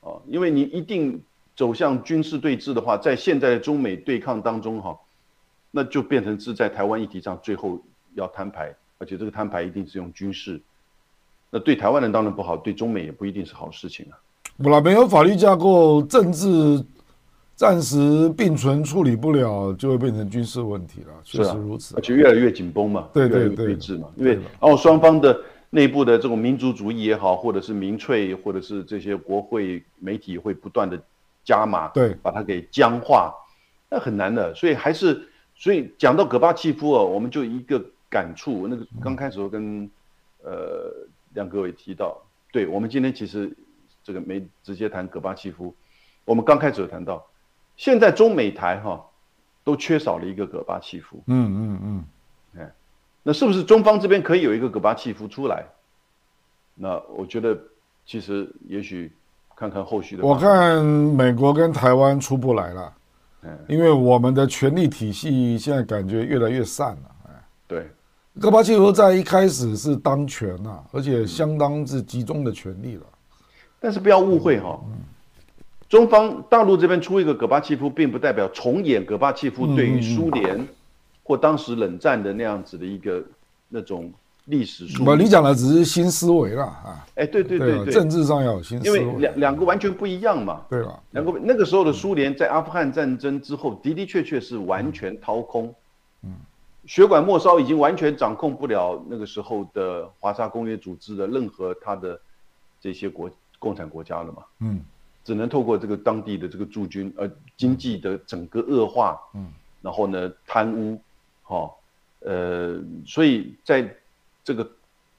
[0.00, 1.22] 啊，因为你一定
[1.54, 4.98] 走向军事对峙的话，在现在的中美对抗当中哈，
[5.70, 7.80] 那就变成是在台湾议题上最后
[8.14, 10.60] 要摊牌，而且这个摊牌一定是用军事，
[11.48, 14.18] 那对台湾人当然不好，对中美也不一定是好事情啊。
[14.60, 16.84] 不了，没有法律架构，政治
[17.54, 21.14] 暂时并存处理不了，就会变成军事问题了。
[21.22, 25.40] 确实如此，而且越来越紧绷嘛，对对对，对峙嘛，因为然后双方的。
[25.74, 31.02] 内部的这种民族主义也好，或者是民粹，或者是这些国会媒体会不断的
[31.44, 33.34] 加码，对，把它给僵化，
[33.88, 34.54] 那很难的。
[34.54, 39.90] 所以还是，所以讲到戈巴契夫哦，我们就一个感触，那个刚开始跟
[40.42, 40.92] 呃
[41.32, 42.20] 亮哥也提到，
[42.52, 43.50] 对我们今天其实
[44.04, 45.74] 这个没直接谈戈巴契夫，
[46.26, 47.26] 我们刚开始有谈到，
[47.78, 49.02] 现在中美台哈
[49.64, 52.04] 都缺少了一个戈巴契夫，嗯嗯嗯。
[53.22, 55.64] 那是不是中方这边可以有一个戈巴契夫出来？
[56.74, 57.56] 那我觉得，
[58.06, 59.12] 其实也许
[59.54, 60.24] 看看后续的。
[60.24, 62.92] 我看美国跟台湾出不来了，
[63.42, 67.30] 嗯，因为我们的权力体系现在感觉越来越散了，哎，
[67.68, 67.86] 对，
[68.40, 73.02] 戈巴契夫在一开始是当权呐，而且相当是集中的权力了。
[73.78, 74.80] 但是不要误会哈，
[75.88, 80.66] 中方大陆这边出一个戈巴契夫，并不代表重演戈巴契夫对于苏联。
[81.24, 83.22] 或当时冷战的那样子的一个
[83.68, 84.12] 那种
[84.46, 87.06] 历史书，不，你讲的只是新思维了啊！
[87.14, 90.62] 哎，对对对对，政治上要有新思维，因为两两个完全不一样嘛。
[90.68, 95.72] 对吧，两个那个时候的苏联在阿富汗战争之后的的确确是完全掏空，
[96.24, 96.34] 嗯，
[96.86, 102.20] 血管末梢已经完全掌控不了那个时候的华沙公约组织的任何它的
[102.80, 103.30] 这些国
[103.60, 104.80] 共产国家了嘛，嗯，
[105.22, 109.46] 只能透过这个当地的这个驻军，而经济的整个恶化，嗯，
[109.80, 111.00] 然后呢贪污。
[111.52, 111.70] 哦，
[112.20, 113.94] 呃，所以在
[114.42, 114.66] 这个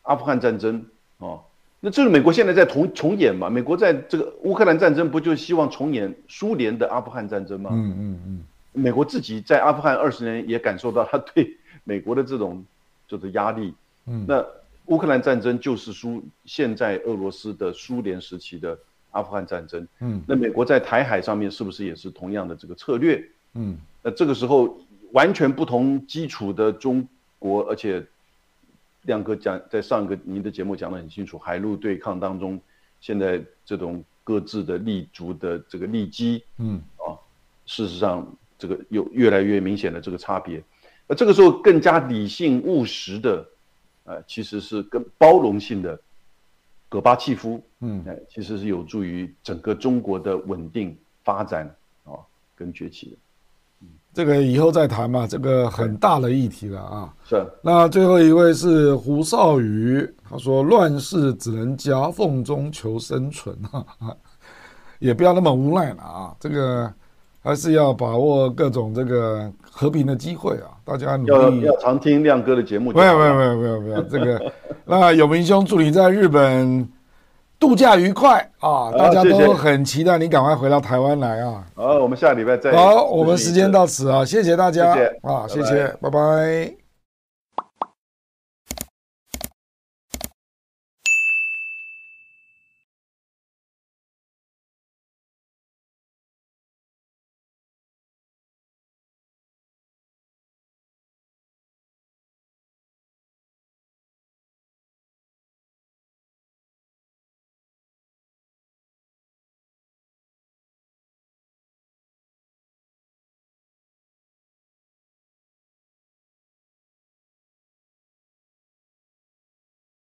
[0.02, 0.84] 阿富汗战争
[1.20, 1.44] 哦，
[1.80, 3.50] 那这是美国现在在重重演嘛？
[3.52, 7.70] 美国在这个乌克兰战争不就希望重演苏联的阿富汗战争吗？
[7.72, 8.44] 嗯嗯嗯。
[8.76, 11.56] 美国自己在阿富汗二十年也感受到他对
[11.86, 12.66] 美国的这种
[13.08, 13.72] 就是压力。
[14.08, 14.26] 嗯。
[14.28, 14.44] 那
[14.88, 18.76] 乌克兰战争就是苏现在俄罗斯的苏联时期的
[19.12, 19.88] 阿富汗战争。
[20.00, 20.20] 嗯。
[20.28, 23.24] 那美国在台海上面是不是也是同样的这个策略？
[23.54, 23.78] 嗯。
[24.02, 24.76] 那这个时候。
[25.14, 27.08] 完全不同基础的中
[27.40, 28.04] 国，而且
[29.04, 32.60] 亮哥讲在上一个您的节目讲得很清楚，海陆对抗当中，
[33.00, 37.14] 现在这种各自的立足的这个利基，嗯啊，
[37.66, 38.26] 事实上
[38.58, 40.64] 这个有越来越明显的这个差别，
[41.08, 43.46] 那这个时候更加理性务实的，
[44.06, 46.00] 呃，其实是更包容性的
[46.90, 51.68] 戈巴契夫，嗯，哎，其实是有助于整个中国的稳定发展
[52.04, 52.18] 啊
[52.56, 53.18] 跟崛起的。
[54.14, 57.14] 这个以后再谈嘛，这个很大的议题了啊。
[57.28, 57.44] 是。
[57.62, 63.84] 那最后一位是胡少宇，他说：“乱世只能夹缝中求生存啊，
[65.00, 66.36] 也不要那么无奈了啊。
[66.40, 66.92] 这个
[67.42, 70.78] 还是要把握各种这个和平的机会啊。
[70.86, 72.92] 大家努力要常听亮哥的节目。
[72.92, 74.52] 没有没有没有没有没有这个。
[74.86, 76.88] 那永明兄祝你在日本。”
[77.64, 78.92] 度假愉快啊！
[78.92, 81.64] 大家都很期待你赶快回到台湾来啊！
[81.76, 84.92] 好，我们下礼拜再好，我们时间到此啊，谢谢大家
[85.22, 86.83] 啊，谢谢，拜拜。